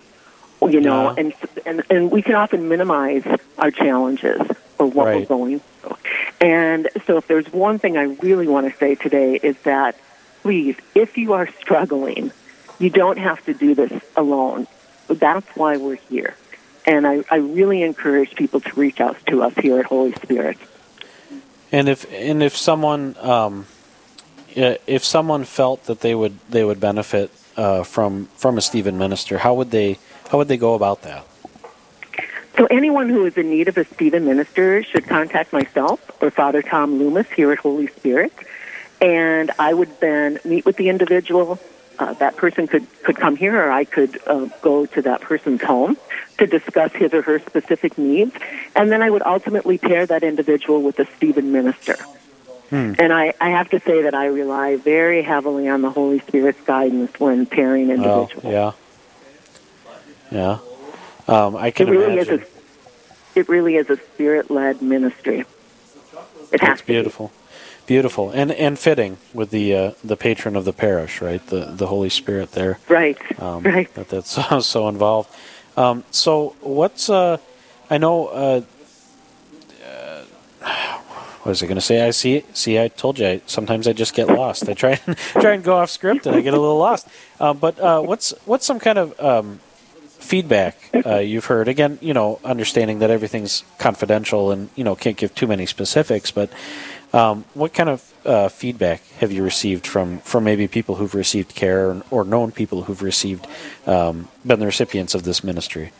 You 0.60 0.80
know, 0.80 1.10
Yeah. 1.10 1.14
and, 1.18 1.34
and 1.66 1.82
and 1.90 2.10
we 2.10 2.22
can 2.22 2.34
often 2.34 2.68
minimize 2.68 3.24
our 3.58 3.70
challenges 3.70 4.40
or 4.78 4.86
what 4.86 5.06
we're 5.14 5.24
going 5.24 5.60
through. 5.60 5.96
And 6.40 6.88
so 7.06 7.16
if 7.18 7.26
there's 7.26 7.52
one 7.52 7.78
thing 7.78 7.96
I 7.96 8.04
really 8.22 8.46
want 8.48 8.70
to 8.70 8.78
say 8.78 8.94
today 8.94 9.36
is 9.42 9.56
that 9.62 9.96
please, 10.42 10.76
if 10.94 11.18
you 11.18 11.32
are 11.34 11.48
struggling, 11.60 12.32
you 12.78 12.90
don't 12.90 13.18
have 13.18 13.44
to 13.46 13.54
do 13.54 13.74
this 13.74 13.92
alone. 14.16 14.66
That's 15.08 15.46
why 15.56 15.76
we're 15.78 15.96
here. 15.96 16.36
And 16.86 17.06
I, 17.06 17.24
I 17.30 17.36
really 17.36 17.82
encourage 17.82 18.34
people 18.34 18.60
to 18.60 18.72
reach 18.74 19.00
out 19.00 19.16
to 19.26 19.42
us 19.42 19.54
here 19.56 19.78
at 19.78 19.86
Holy 19.86 20.12
Spirit. 20.14 20.58
And 21.70 21.88
if 21.88 22.06
and 22.12 22.42
if 22.42 22.56
someone 22.56 23.16
um, 23.20 23.66
if 24.54 25.04
someone 25.04 25.44
felt 25.44 25.84
that 25.84 26.00
they 26.00 26.14
would 26.14 26.38
they 26.50 26.64
would 26.64 26.80
benefit 26.80 27.30
uh, 27.56 27.82
from 27.84 28.26
from 28.36 28.56
a 28.58 28.60
Stephen 28.60 28.96
minister, 28.96 29.38
how 29.38 29.54
would 29.54 29.70
they 29.70 29.98
how 30.28 30.38
would 30.38 30.48
they 30.48 30.56
go 30.56 30.74
about 30.74 31.02
that? 31.02 31.24
So 32.56 32.66
anyone 32.66 33.08
who 33.08 33.24
is 33.24 33.36
in 33.36 33.50
need 33.50 33.68
of 33.68 33.78
a 33.78 33.84
Stephen 33.84 34.24
minister 34.24 34.82
should 34.82 35.06
contact 35.06 35.52
myself 35.52 36.00
or 36.20 36.30
Father 36.30 36.60
Tom 36.60 36.98
Loomis 36.98 37.30
here 37.30 37.52
at 37.52 37.58
Holy 37.58 37.86
Spirit. 37.86 38.32
And 39.00 39.52
I 39.60 39.72
would 39.72 40.00
then 40.00 40.40
meet 40.44 40.64
with 40.64 40.76
the 40.76 40.88
individual, 40.88 41.60
uh, 42.00 42.14
that 42.14 42.36
person 42.36 42.66
could, 42.66 42.86
could 43.04 43.16
come 43.16 43.36
here 43.36 43.56
or 43.56 43.70
I 43.70 43.84
could 43.84 44.20
uh, 44.26 44.46
go 44.60 44.86
to 44.86 45.02
that 45.02 45.20
person's 45.20 45.62
home 45.62 45.96
to 46.38 46.48
discuss 46.48 46.92
his 46.92 47.14
or 47.14 47.22
her 47.22 47.38
specific 47.38 47.96
needs. 47.96 48.34
And 48.74 48.90
then 48.90 49.02
I 49.02 49.10
would 49.10 49.22
ultimately 49.22 49.78
pair 49.78 50.04
that 50.06 50.24
individual 50.24 50.82
with 50.82 50.98
a 50.98 51.06
Stephen 51.16 51.52
minister. 51.52 51.96
Hmm. 52.70 52.94
And 52.98 53.12
I, 53.12 53.34
I 53.40 53.50
have 53.50 53.70
to 53.70 53.78
say 53.80 54.02
that 54.02 54.14
I 54.14 54.26
rely 54.26 54.76
very 54.76 55.22
heavily 55.22 55.68
on 55.68 55.80
the 55.82 55.90
Holy 55.90 56.18
Spirit's 56.18 56.60
guidance 56.62 57.18
when 57.20 57.46
pairing 57.46 57.90
individuals. 57.90 58.44
yeah. 58.44 58.72
Yeah. 60.30 60.58
Um, 61.26 61.56
I 61.56 61.70
can 61.70 61.88
it 61.88 61.92
really 61.92 62.14
imagine. 62.14 62.40
Is 62.40 62.48
a, 63.36 63.38
it 63.40 63.48
really 63.48 63.76
is 63.76 63.90
a 63.90 63.96
spirit 63.96 64.50
led 64.50 64.82
ministry. 64.82 65.44
It 66.52 66.60
That's 66.60 66.82
beautiful. 66.82 67.32
Beautiful 67.86 68.30
and 68.30 68.52
and 68.52 68.78
fitting 68.78 69.16
with 69.32 69.50
the 69.50 69.74
uh, 69.74 69.90
the 70.04 70.16
patron 70.16 70.56
of 70.56 70.64
the 70.64 70.72
parish, 70.72 71.22
right? 71.22 71.44
The 71.46 71.66
the 71.66 71.86
Holy 71.86 72.10
Spirit 72.10 72.52
there, 72.52 72.78
right? 72.88 73.18
Um, 73.40 73.62
right. 73.62 73.92
That 73.94 74.08
that's 74.08 74.30
so, 74.48 74.60
so 74.60 74.88
involved. 74.88 75.30
Um, 75.76 76.04
so 76.10 76.54
what's 76.60 77.08
uh, 77.08 77.38
I 77.88 77.98
know. 77.98 78.26
Uh, 78.26 78.60
uh, 79.84 80.24
what 81.42 81.52
was 81.52 81.62
I 81.62 81.66
going 81.66 81.76
to 81.76 81.80
say? 81.80 82.06
I 82.06 82.10
see. 82.10 82.44
See, 82.52 82.78
I 82.78 82.88
told 82.88 83.18
you. 83.18 83.26
I, 83.26 83.40
sometimes 83.46 83.88
I 83.88 83.94
just 83.94 84.12
get 84.12 84.26
lost. 84.26 84.68
I 84.68 84.74
try 84.74 85.00
and 85.06 85.16
try 85.40 85.54
and 85.54 85.64
go 85.64 85.78
off 85.78 85.88
script, 85.88 86.26
and 86.26 86.36
I 86.36 86.42
get 86.42 86.52
a 86.52 86.60
little 86.60 86.76
lost. 86.76 87.08
Uh, 87.40 87.54
but 87.54 87.78
uh, 87.80 88.02
what's 88.02 88.34
what's 88.44 88.66
some 88.66 88.78
kind 88.78 88.98
of 88.98 89.18
um, 89.18 89.60
feedback 90.28 90.76
uh, 91.06 91.16
you've 91.16 91.46
heard? 91.46 91.68
Again, 91.68 91.98
you 92.00 92.12
know, 92.12 92.38
understanding 92.44 92.98
that 93.00 93.10
everything's 93.10 93.64
confidential, 93.78 94.50
and 94.52 94.68
you 94.76 94.84
know, 94.84 94.94
can't 94.94 95.16
give 95.16 95.34
too 95.34 95.46
many 95.46 95.66
specifics. 95.66 96.30
But 96.30 96.50
um, 97.12 97.44
what 97.54 97.72
kind 97.72 97.88
of 97.88 98.14
uh, 98.26 98.48
feedback 98.48 99.00
have 99.20 99.32
you 99.32 99.42
received 99.42 99.86
from, 99.86 100.18
from 100.18 100.44
maybe 100.44 100.68
people 100.68 100.96
who've 100.96 101.14
received 101.14 101.54
care 101.54 101.90
or, 101.90 102.02
or 102.10 102.24
known 102.24 102.52
people 102.52 102.82
who've 102.82 103.02
received 103.02 103.46
um, 103.86 104.28
been 104.44 104.60
the 104.60 104.66
recipients 104.66 105.14
of 105.14 105.22
this 105.22 105.42
ministry? 105.42 105.92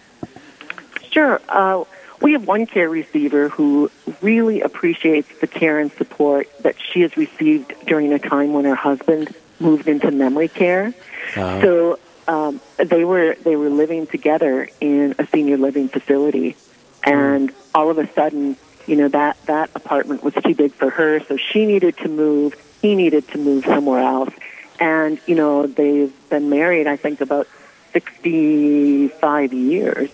Sure. 1.11 1.41
Uh, 1.49 1.85
we 2.21 2.33
have 2.33 2.47
one 2.47 2.67
care 2.67 2.91
receiver 2.91 3.49
who 3.49 3.91
really 4.21 4.61
appreciates 4.61 5.29
the 5.41 5.47
care 5.47 5.79
and 5.79 5.91
support 5.93 6.49
that 6.63 6.77
she 6.81 7.01
has 7.01 7.17
received 7.17 7.75
during 7.87 8.13
a 8.13 8.19
time 8.19 8.53
when 8.53 8.65
her 8.65 8.75
husband 8.75 9.35
moved 9.61 9.89
into 9.89 10.11
memory 10.11 10.49
care. 10.49 10.93
Uh-huh. 11.37 11.61
So 11.63 11.99
um, 12.27 12.58
they 12.79 13.05
were 13.05 13.35
they 13.43 13.57
were 13.57 13.71
living 13.71 14.07
together 14.07 14.69
in 14.81 15.15
a 15.19 15.27
senior 15.27 15.57
living 15.57 15.89
facility, 15.89 16.57
and 17.05 17.53
all 17.75 17.91
of 17.91 17.99
a 17.99 18.11
sudden, 18.13 18.57
you 18.87 18.97
know 18.97 19.09
that 19.09 19.37
that 19.47 19.71
apartment 19.75 20.23
was 20.23 20.35
too 20.35 20.55
big 20.55 20.73
for 20.73 20.91
her, 20.91 21.21
so 21.21 21.37
she 21.37 21.67
needed 21.67 21.97
to 21.99 22.09
move. 22.09 22.55
He 22.81 22.95
needed 22.95 23.27
to 23.29 23.39
move 23.39 23.65
somewhere 23.65 24.01
else, 24.01 24.33
and 24.79 25.21
you 25.27 25.35
know 25.35 25.67
they've 25.67 26.13
been 26.31 26.49
married. 26.49 26.87
I 26.87 26.97
think 26.97 27.21
about 27.21 27.49
sixty-five 27.93 29.53
years, 29.53 30.11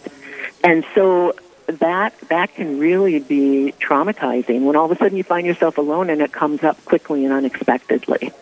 and 0.62 0.85
so 0.94 1.35
that 1.66 2.18
that 2.29 2.55
can 2.55 2.79
really 2.79 3.18
be 3.18 3.74
traumatizing 3.81 4.64
when 4.64 4.77
all 4.77 4.85
of 4.85 4.90
a 4.90 4.96
sudden 4.96 5.16
you 5.16 5.24
find 5.24 5.46
yourself 5.46 5.79
alone 5.79 6.11
and 6.11 6.20
it 6.20 6.33
comes 6.33 6.62
up 6.62 6.83
quickly 6.85 7.24
and 7.24 7.33
unexpectedly. 7.33 8.33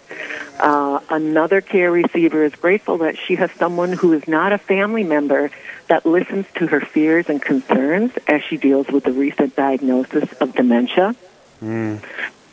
Uh, 0.59 1.01
another 1.09 1.61
care 1.61 1.91
receiver 1.91 2.45
is 2.45 2.55
grateful 2.55 2.99
that 2.99 3.17
she 3.17 3.37
has 3.37 3.51
someone 3.53 3.93
who 3.93 4.13
is 4.13 4.27
not 4.29 4.53
a 4.53 4.59
family 4.59 5.03
member 5.03 5.51
that 5.89 6.05
listens 6.05 6.47
to 6.55 6.67
her 6.67 6.81
fears 6.81 7.29
and 7.29 7.41
concerns 7.41 8.13
as 8.27 8.43
she 8.43 8.57
deals 8.57 8.89
with 8.89 9.05
the 9.05 9.13
recent 9.13 9.57
diagnosis 9.57 10.33
of 10.35 10.55
dementia. 10.55 11.15
Mm. 11.63 12.03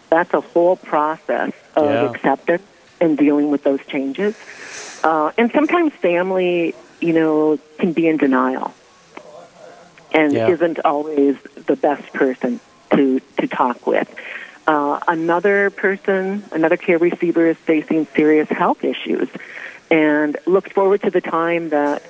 That's 0.09 0.33
a 0.33 0.41
whole 0.41 0.75
process 0.75 1.53
of 1.75 1.85
yeah. 1.85 2.09
acceptance 2.09 2.63
and 2.99 3.17
dealing 3.17 3.51
with 3.51 3.63
those 3.63 3.83
changes. 3.85 4.35
Uh, 5.03 5.31
and 5.37 5.51
sometimes 5.51 5.93
family, 5.93 6.75
you 6.99 7.13
know, 7.13 7.59
can 7.77 7.93
be 7.93 8.07
in 8.07 8.17
denial 8.17 8.73
and 10.11 10.33
yeah. 10.33 10.49
isn't 10.49 10.79
always 10.85 11.37
the 11.55 11.75
best 11.75 12.11
person 12.13 12.59
to, 12.91 13.19
to 13.37 13.47
talk 13.47 13.85
with. 13.85 14.13
Uh, 14.67 14.99
another 15.07 15.69
person, 15.71 16.43
another 16.51 16.77
care 16.77 16.97
receiver 16.97 17.47
is 17.47 17.57
facing 17.57 18.05
serious 18.07 18.49
health 18.49 18.83
issues 18.83 19.27
and 19.89 20.37
looks 20.45 20.71
forward 20.71 21.01
to 21.01 21.09
the 21.09 21.21
time 21.21 21.69
that 21.69 22.03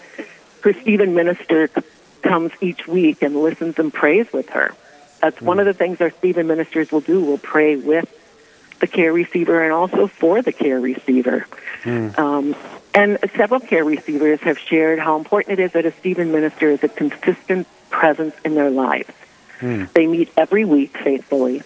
her 0.63 0.73
Stephen 0.73 1.15
minister 1.15 1.69
comes 2.21 2.51
each 2.59 2.88
week 2.88 3.21
and 3.21 3.41
listens 3.41 3.79
and 3.79 3.93
prays 3.93 4.31
with 4.33 4.49
her. 4.49 4.73
That's 5.21 5.39
mm. 5.39 5.43
one 5.43 5.59
of 5.59 5.65
the 5.65 5.73
things 5.73 6.01
our 6.01 6.12
Stephen 6.12 6.47
ministers 6.47 6.91
will 6.91 7.01
do. 7.01 7.21
We'll 7.21 7.38
pray 7.38 7.75
with 7.77 8.13
the 8.79 8.88
care 8.88 9.13
receiver 9.13 9.63
and 9.63 9.73
also 9.73 10.07
for 10.07 10.41
the 10.41 10.51
care 10.51 10.79
receiver. 10.79 11.45
Mm. 11.83 12.17
Um, 12.17 12.55
and 12.93 13.19
several 13.35 13.59
care 13.59 13.83
receivers 13.83 14.39
have 14.41 14.57
shared 14.57 14.99
how 14.99 15.17
important 15.17 15.59
it 15.59 15.63
is 15.63 15.71
that 15.73 15.85
a 15.85 15.91
Stephen 15.91 16.31
minister 16.31 16.69
is 16.69 16.83
a 16.83 16.89
consistent 16.89 17.67
presence 17.89 18.36
in 18.45 18.56
their 18.56 18.69
lives. 18.69 19.12
Mm. 19.60 19.91
They 19.93 20.08
meet 20.08 20.32
every 20.38 20.65
week 20.65 20.97
faithfully, 20.97 21.63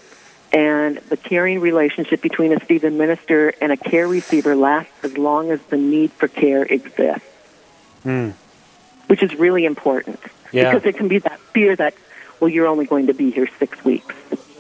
and 0.52 0.98
the 0.98 1.18
caring 1.18 1.60
relationship 1.60 2.22
between 2.22 2.54
a 2.54 2.64
Stephen 2.64 2.98
minister 2.98 3.54
and 3.62 3.72
a 3.72 3.78
care 3.78 4.08
receiver 4.08 4.56
lasts 4.56 4.92
as 5.04 5.18
long 5.18 5.52
as 5.52 5.62
the 5.70 5.78
need 5.78 6.12
for 6.12 6.28
care 6.28 6.64
exists, 6.64 7.28
mm. 8.06 8.34
which 9.08 9.22
is 9.24 9.36
really 9.36 9.66
important. 9.66 10.20
Yeah. 10.52 10.74
Because 10.74 10.88
it 10.88 10.98
can 10.98 11.08
be 11.08 11.20
that 11.20 11.40
fear 11.40 11.76
that, 11.76 11.96
well, 12.40 12.50
you're 12.50 12.68
only 12.68 12.86
going 12.86 13.08
to 13.08 13.14
be 13.14 13.32
here 13.32 13.48
six 13.60 13.84
weeks, 13.84 14.16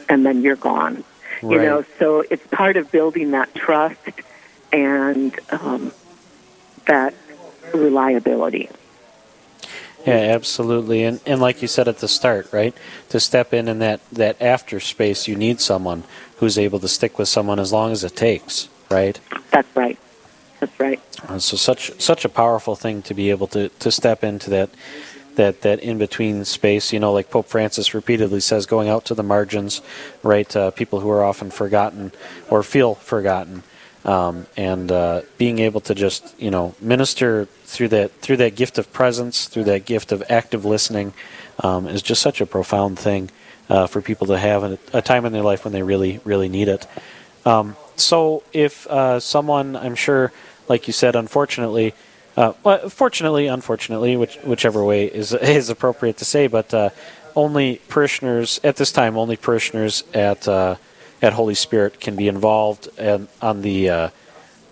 and 0.09 0.25
then 0.25 0.41
you're 0.41 0.55
gone. 0.55 1.03
Right. 1.41 1.55
You 1.55 1.61
know, 1.61 1.85
so 1.99 2.21
it's 2.21 2.45
part 2.47 2.77
of 2.77 2.91
building 2.91 3.31
that 3.31 3.53
trust 3.53 3.99
and 4.71 5.37
um, 5.51 5.91
that 6.87 7.13
reliability. 7.73 8.69
Yeah, 10.05 10.15
absolutely. 10.15 11.03
And 11.03 11.19
and 11.25 11.39
like 11.39 11.61
you 11.61 11.67
said 11.67 11.87
at 11.87 11.99
the 11.99 12.07
start, 12.07 12.51
right? 12.51 12.75
To 13.09 13.19
step 13.19 13.53
in 13.53 13.67
in 13.67 13.79
that 13.79 14.01
that 14.11 14.41
after 14.41 14.79
space, 14.79 15.27
you 15.27 15.35
need 15.35 15.61
someone 15.61 16.03
who's 16.37 16.57
able 16.57 16.79
to 16.79 16.87
stick 16.87 17.17
with 17.17 17.29
someone 17.29 17.59
as 17.59 17.71
long 17.71 17.91
as 17.91 18.03
it 18.03 18.15
takes, 18.15 18.67
right? 18.89 19.19
That's 19.51 19.73
right. 19.75 19.97
That's 20.59 20.79
right. 20.79 21.01
And 21.29 21.41
so 21.41 21.55
such 21.55 21.99
such 22.01 22.25
a 22.25 22.29
powerful 22.29 22.75
thing 22.75 23.01
to 23.03 23.13
be 23.13 23.29
able 23.29 23.47
to 23.47 23.69
to 23.69 23.91
step 23.91 24.23
into 24.23 24.49
that 24.49 24.69
that 25.35 25.61
that 25.61 25.79
in 25.79 25.97
between 25.97 26.43
space. 26.45 26.91
You 26.91 26.99
know, 26.99 27.13
like 27.13 27.29
Pope 27.29 27.47
Francis 27.47 27.93
repeatedly 27.93 28.41
says, 28.41 28.65
going 28.65 28.89
out 28.89 29.05
to 29.05 29.15
the 29.15 29.23
margins, 29.23 29.81
right? 30.21 30.53
Uh, 30.55 30.71
people 30.71 30.99
who 30.99 31.09
are 31.09 31.23
often 31.23 31.49
forgotten 31.49 32.11
or 32.49 32.61
feel 32.63 32.95
forgotten 32.95 33.63
um, 34.05 34.45
and 34.57 34.91
uh, 34.91 35.21
being 35.37 35.59
able 35.59 35.81
to 35.81 35.95
just 35.95 36.39
you 36.39 36.51
know 36.51 36.75
minister 36.81 37.45
through 37.45 37.89
that 37.89 38.11
through 38.21 38.37
that 38.37 38.55
gift 38.55 38.77
of 38.77 38.91
presence, 38.91 39.47
through 39.47 39.65
that 39.65 39.85
gift 39.85 40.11
of 40.11 40.23
active 40.29 40.65
listening, 40.65 41.13
um, 41.59 41.87
is 41.87 42.01
just 42.01 42.21
such 42.21 42.41
a 42.41 42.45
profound 42.45 42.99
thing 42.99 43.29
uh, 43.69 43.87
for 43.87 44.01
people 44.01 44.27
to 44.27 44.37
have 44.37 44.63
a, 44.63 44.77
a, 44.93 45.01
time 45.01 45.25
in 45.25 45.33
their 45.33 45.43
life 45.43 45.63
when 45.63 45.73
they 45.73 45.83
really 45.83 46.19
really 46.23 46.49
need 46.49 46.67
it. 46.67 46.87
Um, 47.45 47.75
so 47.95 48.43
if 48.53 48.87
uh, 48.87 49.19
someone, 49.19 49.75
I'm 49.75 49.95
sure, 49.95 50.31
like 50.67 50.87
you 50.87 50.93
said, 50.93 51.15
unfortunately. 51.15 51.93
Uh, 52.35 52.53
well, 52.63 52.89
fortunately, 52.89 53.45
unfortunately, 53.45 54.17
which, 54.17 54.37
whichever 54.37 54.83
way 54.83 55.05
is 55.05 55.33
is 55.33 55.69
appropriate 55.69 56.17
to 56.17 56.25
say, 56.25 56.47
but 56.47 56.73
uh, 56.73 56.89
only 57.35 57.79
parishioners 57.89 58.59
at 58.63 58.75
this 58.77 58.91
time, 58.91 59.17
only 59.17 59.37
parishioners 59.37 60.03
at 60.13 60.47
uh, 60.47 60.75
at 61.23 61.33
Holy 61.33 61.55
Spirit 61.55 61.99
can 62.01 62.15
be 62.15 62.27
involved 62.27 62.89
and 62.97 63.29
on 63.41 63.61
the 63.61 63.89
uh, 63.89 64.09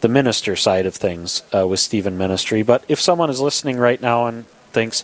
the 0.02 0.10
minister 0.10 0.56
side 0.56 0.86
of 0.86 0.94
things 0.94 1.44
uh, 1.56 1.66
with 1.68 1.80
Stephen 1.80 2.18
Ministry. 2.18 2.62
But 2.62 2.84
if 2.88 3.00
someone 3.00 3.30
is 3.30 3.40
listening 3.40 3.78
right 3.78 4.02
now 4.02 4.28
and 4.28 4.46
thinks, 4.74 5.04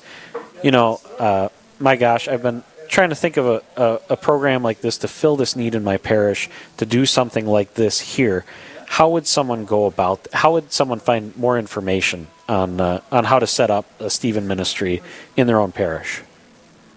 you 0.63 0.71
know, 0.71 0.99
uh, 1.19 1.49
my 1.79 1.95
gosh, 1.95 2.27
I've 2.27 2.43
been 2.43 2.63
trying 2.89 3.09
to 3.09 3.15
think 3.15 3.37
of 3.37 3.45
a, 3.45 3.61
a, 3.75 3.99
a, 4.11 4.17
program 4.17 4.63
like 4.63 4.81
this 4.81 4.97
to 4.99 5.07
fill 5.07 5.35
this 5.35 5.55
need 5.55 5.75
in 5.75 5.83
my 5.83 5.97
parish, 5.97 6.49
to 6.77 6.85
do 6.85 7.05
something 7.05 7.45
like 7.45 7.75
this 7.75 7.99
here. 7.99 8.43
How 8.87 9.09
would 9.09 9.27
someone 9.27 9.65
go 9.65 9.85
about? 9.85 10.27
How 10.33 10.53
would 10.53 10.71
someone 10.71 10.99
find 10.99 11.35
more 11.37 11.59
information 11.59 12.27
on 12.49 12.81
uh, 12.81 13.01
on 13.11 13.25
how 13.25 13.39
to 13.39 13.47
set 13.47 13.69
up 13.69 13.85
a 13.99 14.09
Stephen 14.09 14.47
Ministry 14.47 15.01
in 15.35 15.47
their 15.47 15.59
own 15.59 15.71
parish? 15.71 16.21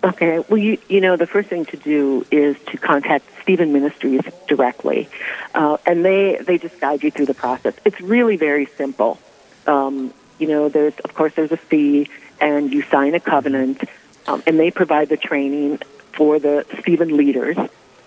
Okay. 0.03 0.39
Well, 0.49 0.59
you, 0.59 0.79
you 0.89 1.01
know, 1.01 1.17
the 1.17 1.27
first 1.27 1.51
thing 1.51 1.67
to 1.67 1.77
do 1.77 2.27
is 2.31 2.57
to 2.69 2.79
contact 2.79 3.27
Stephen 3.43 3.73
Ministries 3.73 4.23
directly, 4.49 5.09
uh, 5.55 5.77
and 5.85 6.05
they 6.05 6.39
they 6.41 6.57
just 6.57 6.81
guide 6.81 7.03
you 7.03 7.11
through 7.11 7.27
the 7.27 7.35
process. 7.35 7.75
It's 7.85 8.01
really 8.01 8.37
very 8.37 8.67
simple. 8.67 9.19
Um, 9.67 10.15
you 10.39 10.47
know, 10.47 10.71
there's 10.71 10.99
of 11.01 11.15
course 11.15 11.35
there's 11.35 11.53
a 11.53 11.59
fee, 11.59 12.09
and 12.41 12.73
you 12.73 12.83
sign 12.83 13.15
a 13.15 13.21
covenant, 13.21 13.85
um, 14.27 14.43
and 14.47 14.59
they 14.59 14.71
provide 14.71 15.11
the 15.11 15.19
training 15.19 15.81
for 16.13 16.39
the 16.39 16.65
Stephen 16.81 17.15
leaders, 17.17 17.59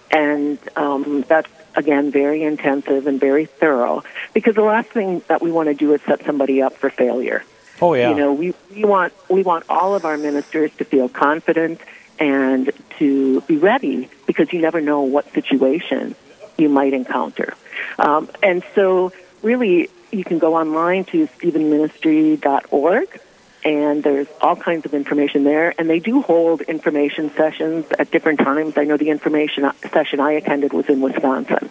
and 0.10 0.58
um, 0.75 1.23
that's 1.27 1.49
again 1.75 2.10
very 2.10 2.41
intensive 2.41 3.06
and 3.06 3.19
very 3.19 3.45
thorough. 3.45 4.03
Because 4.34 4.56
the 4.56 4.63
last 4.63 4.89
thing 4.89 5.21
that 5.27 5.43
we 5.43 5.51
want 5.51 5.69
to 5.69 5.75
do 5.75 5.93
is 5.93 6.01
set 6.01 6.25
somebody 6.25 6.60
up 6.60 6.75
for 6.75 6.89
failure. 6.89 7.43
Oh 7.82 7.94
yeah. 7.94 8.10
You 8.10 8.16
know, 8.16 8.34
we, 8.34 8.54
we 8.74 8.86
want 8.86 9.14
we 9.30 9.44
want 9.44 9.66
all 9.70 9.96
of 9.96 10.06
our 10.06 10.18
ministers 10.18 10.72
to 10.78 10.86
feel 10.86 11.10
confident 11.10 11.82
and 12.20 12.72
to 13.00 13.42
be 13.42 13.58
ready 13.58 14.10
because 14.28 14.54
you 14.54 14.62
never 14.62 14.82
know 14.82 15.02
what 15.02 15.32
situation 15.34 16.16
you 16.58 16.70
might 16.70 16.94
encounter. 16.94 17.56
Um, 17.98 18.30
and 18.42 18.64
so, 18.76 19.12
really, 19.42 19.90
you 20.12 20.24
can 20.24 20.40
go 20.40 20.56
online 20.56 21.06
to 21.06 21.28
stephenministry.org, 21.28 23.22
and 23.64 24.04
there's 24.04 24.28
all 24.42 24.56
kinds 24.56 24.86
of 24.86 24.94
information 24.94 25.44
there. 25.44 25.74
And 25.78 25.90
they 25.90 26.00
do 26.00 26.22
hold 26.22 26.62
information 26.62 27.32
sessions 27.36 27.86
at 27.98 28.12
different 28.12 28.40
times. 28.40 28.78
I 28.78 28.84
know 28.84 28.98
the 28.98 29.10
information 29.10 29.70
session 29.92 30.20
I 30.20 30.34
attended 30.34 30.74
was 30.74 30.88
in 30.88 31.02
Wisconsin. 31.02 31.70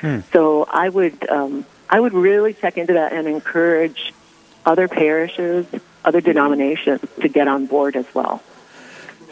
Hmm. 0.00 0.20
So 0.32 0.66
I 0.68 0.88
would 0.88 1.28
um, 1.28 1.66
I 1.88 2.00
would 2.00 2.14
really 2.14 2.54
check 2.54 2.78
into 2.78 2.94
that 2.94 3.12
and 3.12 3.26
encourage 3.28 4.12
other 4.66 4.88
parishes, 4.88 5.66
other 6.04 6.20
denominations 6.20 7.00
to 7.20 7.28
get 7.28 7.48
on 7.48 7.66
board 7.66 7.96
as 7.96 8.06
well. 8.14 8.42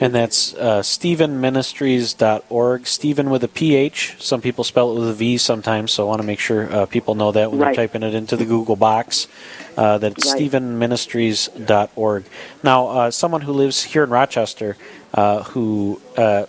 And 0.00 0.12
that's 0.12 0.54
uh, 0.54 0.80
StephenMinistries.org. 0.80 2.86
Stephen 2.86 3.30
with 3.30 3.44
a 3.44 3.48
PH. 3.48 4.16
Some 4.18 4.40
people 4.40 4.64
spell 4.64 4.90
it 4.90 4.98
with 4.98 5.08
a 5.08 5.12
V 5.12 5.38
sometimes, 5.38 5.92
so 5.92 6.04
I 6.04 6.08
want 6.08 6.20
to 6.20 6.26
make 6.26 6.40
sure 6.40 6.72
uh, 6.72 6.86
people 6.86 7.14
know 7.14 7.30
that 7.30 7.52
when 7.52 7.60
right. 7.60 7.76
they're 7.76 7.86
typing 7.86 8.02
it 8.02 8.12
into 8.12 8.36
the 8.36 8.44
Google 8.44 8.74
box. 8.74 9.28
Uh, 9.76 9.98
that 9.98 10.12
it's 10.12 10.32
right. 10.32 10.40
StephenMinistries.org. 10.40 12.24
Now, 12.64 12.88
uh, 12.88 13.10
someone 13.12 13.42
who 13.42 13.52
lives 13.52 13.84
here 13.84 14.04
in 14.04 14.10
Rochester 14.10 14.76
uh, 15.14 15.44
who, 15.44 16.00
uh, 16.16 16.46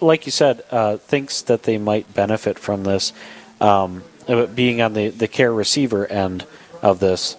like 0.00 0.26
you 0.26 0.32
said, 0.32 0.62
uh, 0.70 0.98
thinks 0.98 1.40
that 1.42 1.62
they 1.62 1.78
might 1.78 2.12
benefit 2.12 2.58
from 2.58 2.84
this, 2.84 3.14
um, 3.62 4.04
being 4.54 4.82
on 4.82 4.92
the, 4.92 5.08
the 5.08 5.26
care 5.26 5.52
receiver 5.52 6.06
end 6.06 6.46
of 6.82 7.00
this, 7.00 7.36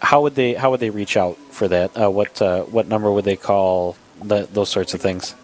how 0.00 0.22
would 0.22 0.34
they 0.34 0.54
how 0.54 0.70
would 0.70 0.80
they 0.80 0.90
reach 0.90 1.16
out 1.16 1.36
for 1.50 1.68
that? 1.68 1.96
Uh, 1.96 2.10
what 2.10 2.40
uh, 2.40 2.62
what 2.64 2.88
number 2.88 3.10
would 3.10 3.24
they 3.24 3.36
call? 3.36 3.96
The, 4.22 4.48
those 4.52 4.68
sorts 4.68 4.94
of 4.94 5.00
things. 5.00 5.34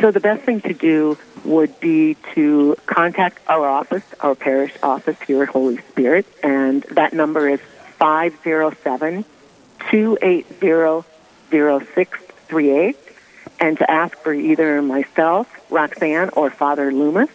So 0.00 0.10
the 0.10 0.18
best 0.18 0.42
thing 0.42 0.60
to 0.62 0.74
do 0.74 1.16
would 1.44 1.78
be 1.78 2.16
to 2.34 2.76
contact 2.86 3.38
our 3.46 3.68
office, 3.68 4.02
our 4.18 4.34
parish 4.34 4.72
office 4.82 5.20
here 5.22 5.44
at 5.44 5.48
Holy 5.50 5.78
Spirit, 5.90 6.26
and 6.42 6.82
that 6.90 7.12
number 7.12 7.48
is 7.48 7.60
507 7.98 9.24
280 9.90 11.06
0638, 11.50 12.96
and 13.60 13.78
to 13.78 13.88
ask 13.88 14.16
for 14.18 14.32
either 14.34 14.82
myself, 14.82 15.46
Roxanne, 15.70 16.30
or 16.30 16.50
Father 16.50 16.90
Loomis. 16.92 17.30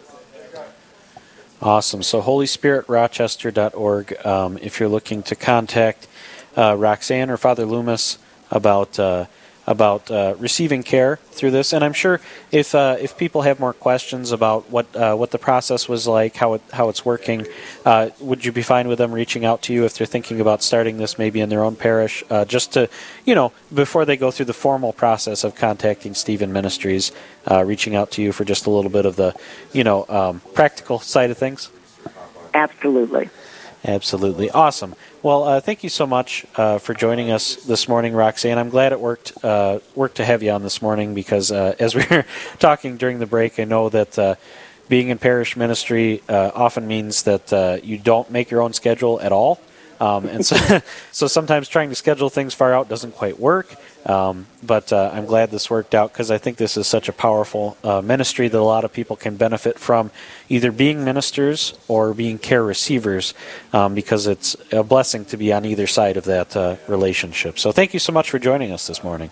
Awesome. 1.61 2.05
So, 2.05 2.22
holyspiritrochester.org. 2.22 4.24
Um, 4.24 4.57
if 4.62 4.79
you're 4.79 4.88
looking 4.88 5.24
to 5.24 5.35
contact 5.35 6.07
uh, 6.57 6.76
Roxanne 6.79 7.29
or 7.29 7.37
Father 7.37 7.66
Loomis 7.66 8.18
about 8.53 8.96
uh, 9.00 9.26
about 9.71 10.11
uh, 10.11 10.35
receiving 10.37 10.83
care 10.83 11.17
through 11.31 11.53
this. 11.53 11.73
And 11.73 11.85
I'm 11.85 11.93
sure 11.93 12.21
if 12.51 12.75
uh, 12.75 12.97
if 13.01 13.17
people 13.17 13.43
have 13.43 13.61
more 13.61 13.73
questions 13.73 14.33
about 14.33 14.69
what 14.69 14.95
uh, 14.97 15.15
what 15.15 15.31
the 15.31 15.39
process 15.39 15.89
was 15.89 16.09
like, 16.09 16.35
how 16.35 16.55
it 16.55 16.63
how 16.73 16.89
it's 16.89 17.05
working, 17.07 17.47
uh, 17.87 18.11
would 18.19 18.45
you 18.45 18.51
be 18.51 18.63
fine 18.63 18.89
with 18.89 18.99
them 18.99 19.13
reaching 19.13 19.45
out 19.45 19.63
to 19.63 19.73
you 19.73 19.85
if 19.85 19.97
they're 19.97 20.09
thinking 20.09 20.41
about 20.41 20.65
starting 20.65 20.99
this 20.99 21.19
maybe 21.19 21.41
in 21.41 21.49
their 21.49 21.63
own 21.63 21.77
parish, 21.77 22.25
uh, 22.31 22.45
just 22.45 22.73
to 22.73 22.91
you 23.25 23.35
know 23.35 23.53
before 23.73 24.05
they 24.05 24.17
go 24.17 24.33
through 24.33 24.47
the 24.47 24.61
formal 24.67 24.93
process 24.93 25.45
of 25.45 25.55
contacting 25.55 26.15
Stephen 26.15 26.53
Ministries, 26.53 27.13
uh, 27.49 27.65
reaching 27.65 27.95
out 27.95 28.11
to 28.11 28.23
you 28.23 28.33
for 28.33 28.45
just 28.45 28.67
a 28.67 28.71
little 28.71 28.91
bit 28.91 29.07
of 29.07 29.15
the 29.15 29.37
you 29.73 29.85
know 29.85 30.05
um, 30.09 30.41
practical 30.53 30.99
side 30.99 31.31
of 31.31 31.39
things. 31.39 31.71
Absolutely. 32.53 33.31
Absolutely. 33.85 34.51
Awesome. 34.51 34.95
Well, 35.23 35.45
uh, 35.45 35.61
thank 35.61 35.83
you 35.83 35.88
so 35.88 36.07
much 36.07 36.45
uh, 36.57 36.79
for 36.79 36.93
joining 36.93 37.31
us 37.31 37.57
this 37.57 37.88
morning, 37.88 38.12
Roxanne. 38.12 38.59
I'm 38.59 38.69
glad 38.69 38.93
it 38.93 39.01
worked 39.01 39.33
uh, 39.43 39.79
worked 39.95 40.16
to 40.16 40.25
have 40.25 40.43
you 40.43 40.51
on 40.51 40.62
this 40.62 40.83
morning 40.83 41.14
because 41.14 41.51
uh, 41.51 41.75
as 41.79 41.95
we 41.97 42.05
were 42.11 42.27
talking 42.59 42.99
during 42.99 43.19
the 43.21 43.27
break, 43.27 43.59
I 43.59 43.64
know 43.64 43.88
that 43.88 44.19
uh, 44.19 44.35
being 44.90 45.09
in 45.09 45.16
parish 45.16 45.57
ministry 45.57 46.23
uh, 46.29 46.51
often 46.55 46.87
means 46.87 47.23
that 47.23 47.81
you 47.83 47.97
don't 47.97 48.31
make 48.31 48.51
your 48.51 48.61
own 48.61 48.75
schedule 48.75 49.19
at 49.21 49.33
all. 49.33 49.61
Um, 49.99 50.27
and 50.27 50.45
so, 50.45 50.57
so 51.12 51.27
sometimes 51.27 51.69
trying 51.69 51.88
to 51.90 51.95
schedule 51.95 52.29
things 52.29 52.53
far 52.55 52.75
out 52.75 52.88
doesn't 52.88 53.12
quite 53.12 53.38
work. 53.38 53.75
Um, 54.07 54.47
but 54.63 54.93
uh, 54.93 55.11
I'm 55.13 55.27
glad 55.27 55.51
this 55.51 55.69
worked 55.69 55.95
out 55.95 56.13
because 56.13 56.31
I 56.31 56.39
think 56.39 56.57
this 56.57 56.77
is 56.77 56.87
such 56.87 57.09
a 57.09 57.13
powerful 57.13 57.77
uh, 57.85 58.01
ministry 58.01 58.49
that 58.49 58.59
a 58.59 58.63
lot 58.63 58.85
of 58.85 58.93
people 58.93 59.17
can 59.17 59.37
benefit 59.37 59.79
from, 59.79 60.11
either 60.49 60.73
being 60.73 61.05
ministers 61.05 61.79
or 61.87 62.15
being 62.15 62.39
care 62.39 62.65
receivers, 62.65 63.35
um, 63.73 63.95
because 63.95 64.27
it's 64.27 64.57
a 64.73 64.83
blessing 64.83 65.25
to 65.27 65.37
be 65.37 65.53
on 65.53 65.65
either 65.65 65.87
side 65.87 66.17
of 66.17 66.25
that 66.25 66.57
uh, 66.57 66.77
relationship. 66.89 67.59
So 67.59 67.73
thank 67.73 67.93
you 67.93 68.01
so 68.01 68.13
much 68.13 68.31
for 68.31 68.39
joining 68.39 68.73
us 68.73 68.87
this 68.87 69.05
morning. 69.05 69.31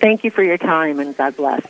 Thank 0.00 0.22
you 0.22 0.30
for 0.30 0.42
your 0.42 0.58
time, 0.58 1.00
and 1.00 1.16
God 1.16 1.36
bless. 1.36 1.66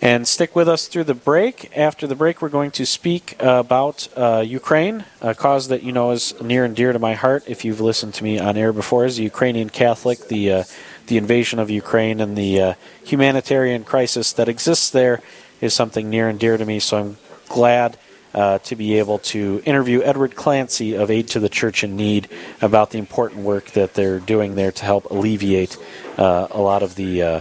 And 0.00 0.28
stick 0.28 0.54
with 0.54 0.68
us 0.68 0.86
through 0.86 1.04
the 1.04 1.14
break. 1.14 1.76
After 1.76 2.06
the 2.06 2.14
break, 2.14 2.40
we're 2.40 2.48
going 2.48 2.70
to 2.72 2.86
speak 2.86 3.34
about 3.40 4.08
uh, 4.16 4.44
Ukraine, 4.46 5.04
a 5.20 5.34
cause 5.34 5.68
that 5.68 5.82
you 5.82 5.90
know 5.90 6.12
is 6.12 6.40
near 6.40 6.64
and 6.64 6.74
dear 6.74 6.92
to 6.92 7.00
my 7.00 7.14
heart. 7.14 7.44
If 7.48 7.64
you've 7.64 7.80
listened 7.80 8.14
to 8.14 8.24
me 8.24 8.38
on 8.38 8.56
air 8.56 8.72
before, 8.72 9.04
as 9.04 9.18
a 9.18 9.22
Ukrainian 9.22 9.70
Catholic, 9.70 10.28
the 10.28 10.52
uh, 10.52 10.64
the 11.08 11.16
invasion 11.16 11.58
of 11.58 11.70
Ukraine 11.70 12.20
and 12.20 12.36
the 12.36 12.60
uh, 12.60 12.74
humanitarian 13.04 13.84
crisis 13.84 14.32
that 14.34 14.48
exists 14.48 14.90
there 14.90 15.20
is 15.60 15.74
something 15.74 16.08
near 16.08 16.28
and 16.28 16.38
dear 16.38 16.56
to 16.56 16.64
me. 16.64 16.78
So 16.78 16.98
I'm 16.98 17.16
glad 17.48 17.98
uh, 18.34 18.58
to 18.58 18.76
be 18.76 18.98
able 18.98 19.18
to 19.18 19.62
interview 19.64 20.02
Edward 20.02 20.36
Clancy 20.36 20.94
of 20.94 21.10
Aid 21.10 21.28
to 21.28 21.40
the 21.40 21.48
Church 21.48 21.82
in 21.82 21.96
Need 21.96 22.28
about 22.60 22.90
the 22.90 22.98
important 22.98 23.42
work 23.42 23.70
that 23.72 23.94
they're 23.94 24.20
doing 24.20 24.54
there 24.54 24.72
to 24.72 24.84
help 24.84 25.10
alleviate 25.10 25.76
uh, 26.16 26.48
a 26.50 26.60
lot 26.60 26.82
of 26.82 26.94
the 26.94 27.22
uh, 27.22 27.40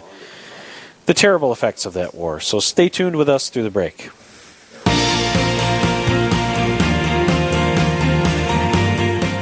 the 1.05 1.13
terrible 1.13 1.53
effects 1.53 1.85
of 1.85 1.93
that 1.93 2.13
war. 2.13 2.39
So 2.39 2.59
stay 2.59 2.89
tuned 2.89 3.15
with 3.15 3.29
us 3.29 3.49
through 3.49 3.63
the 3.63 3.71
break. 3.71 4.09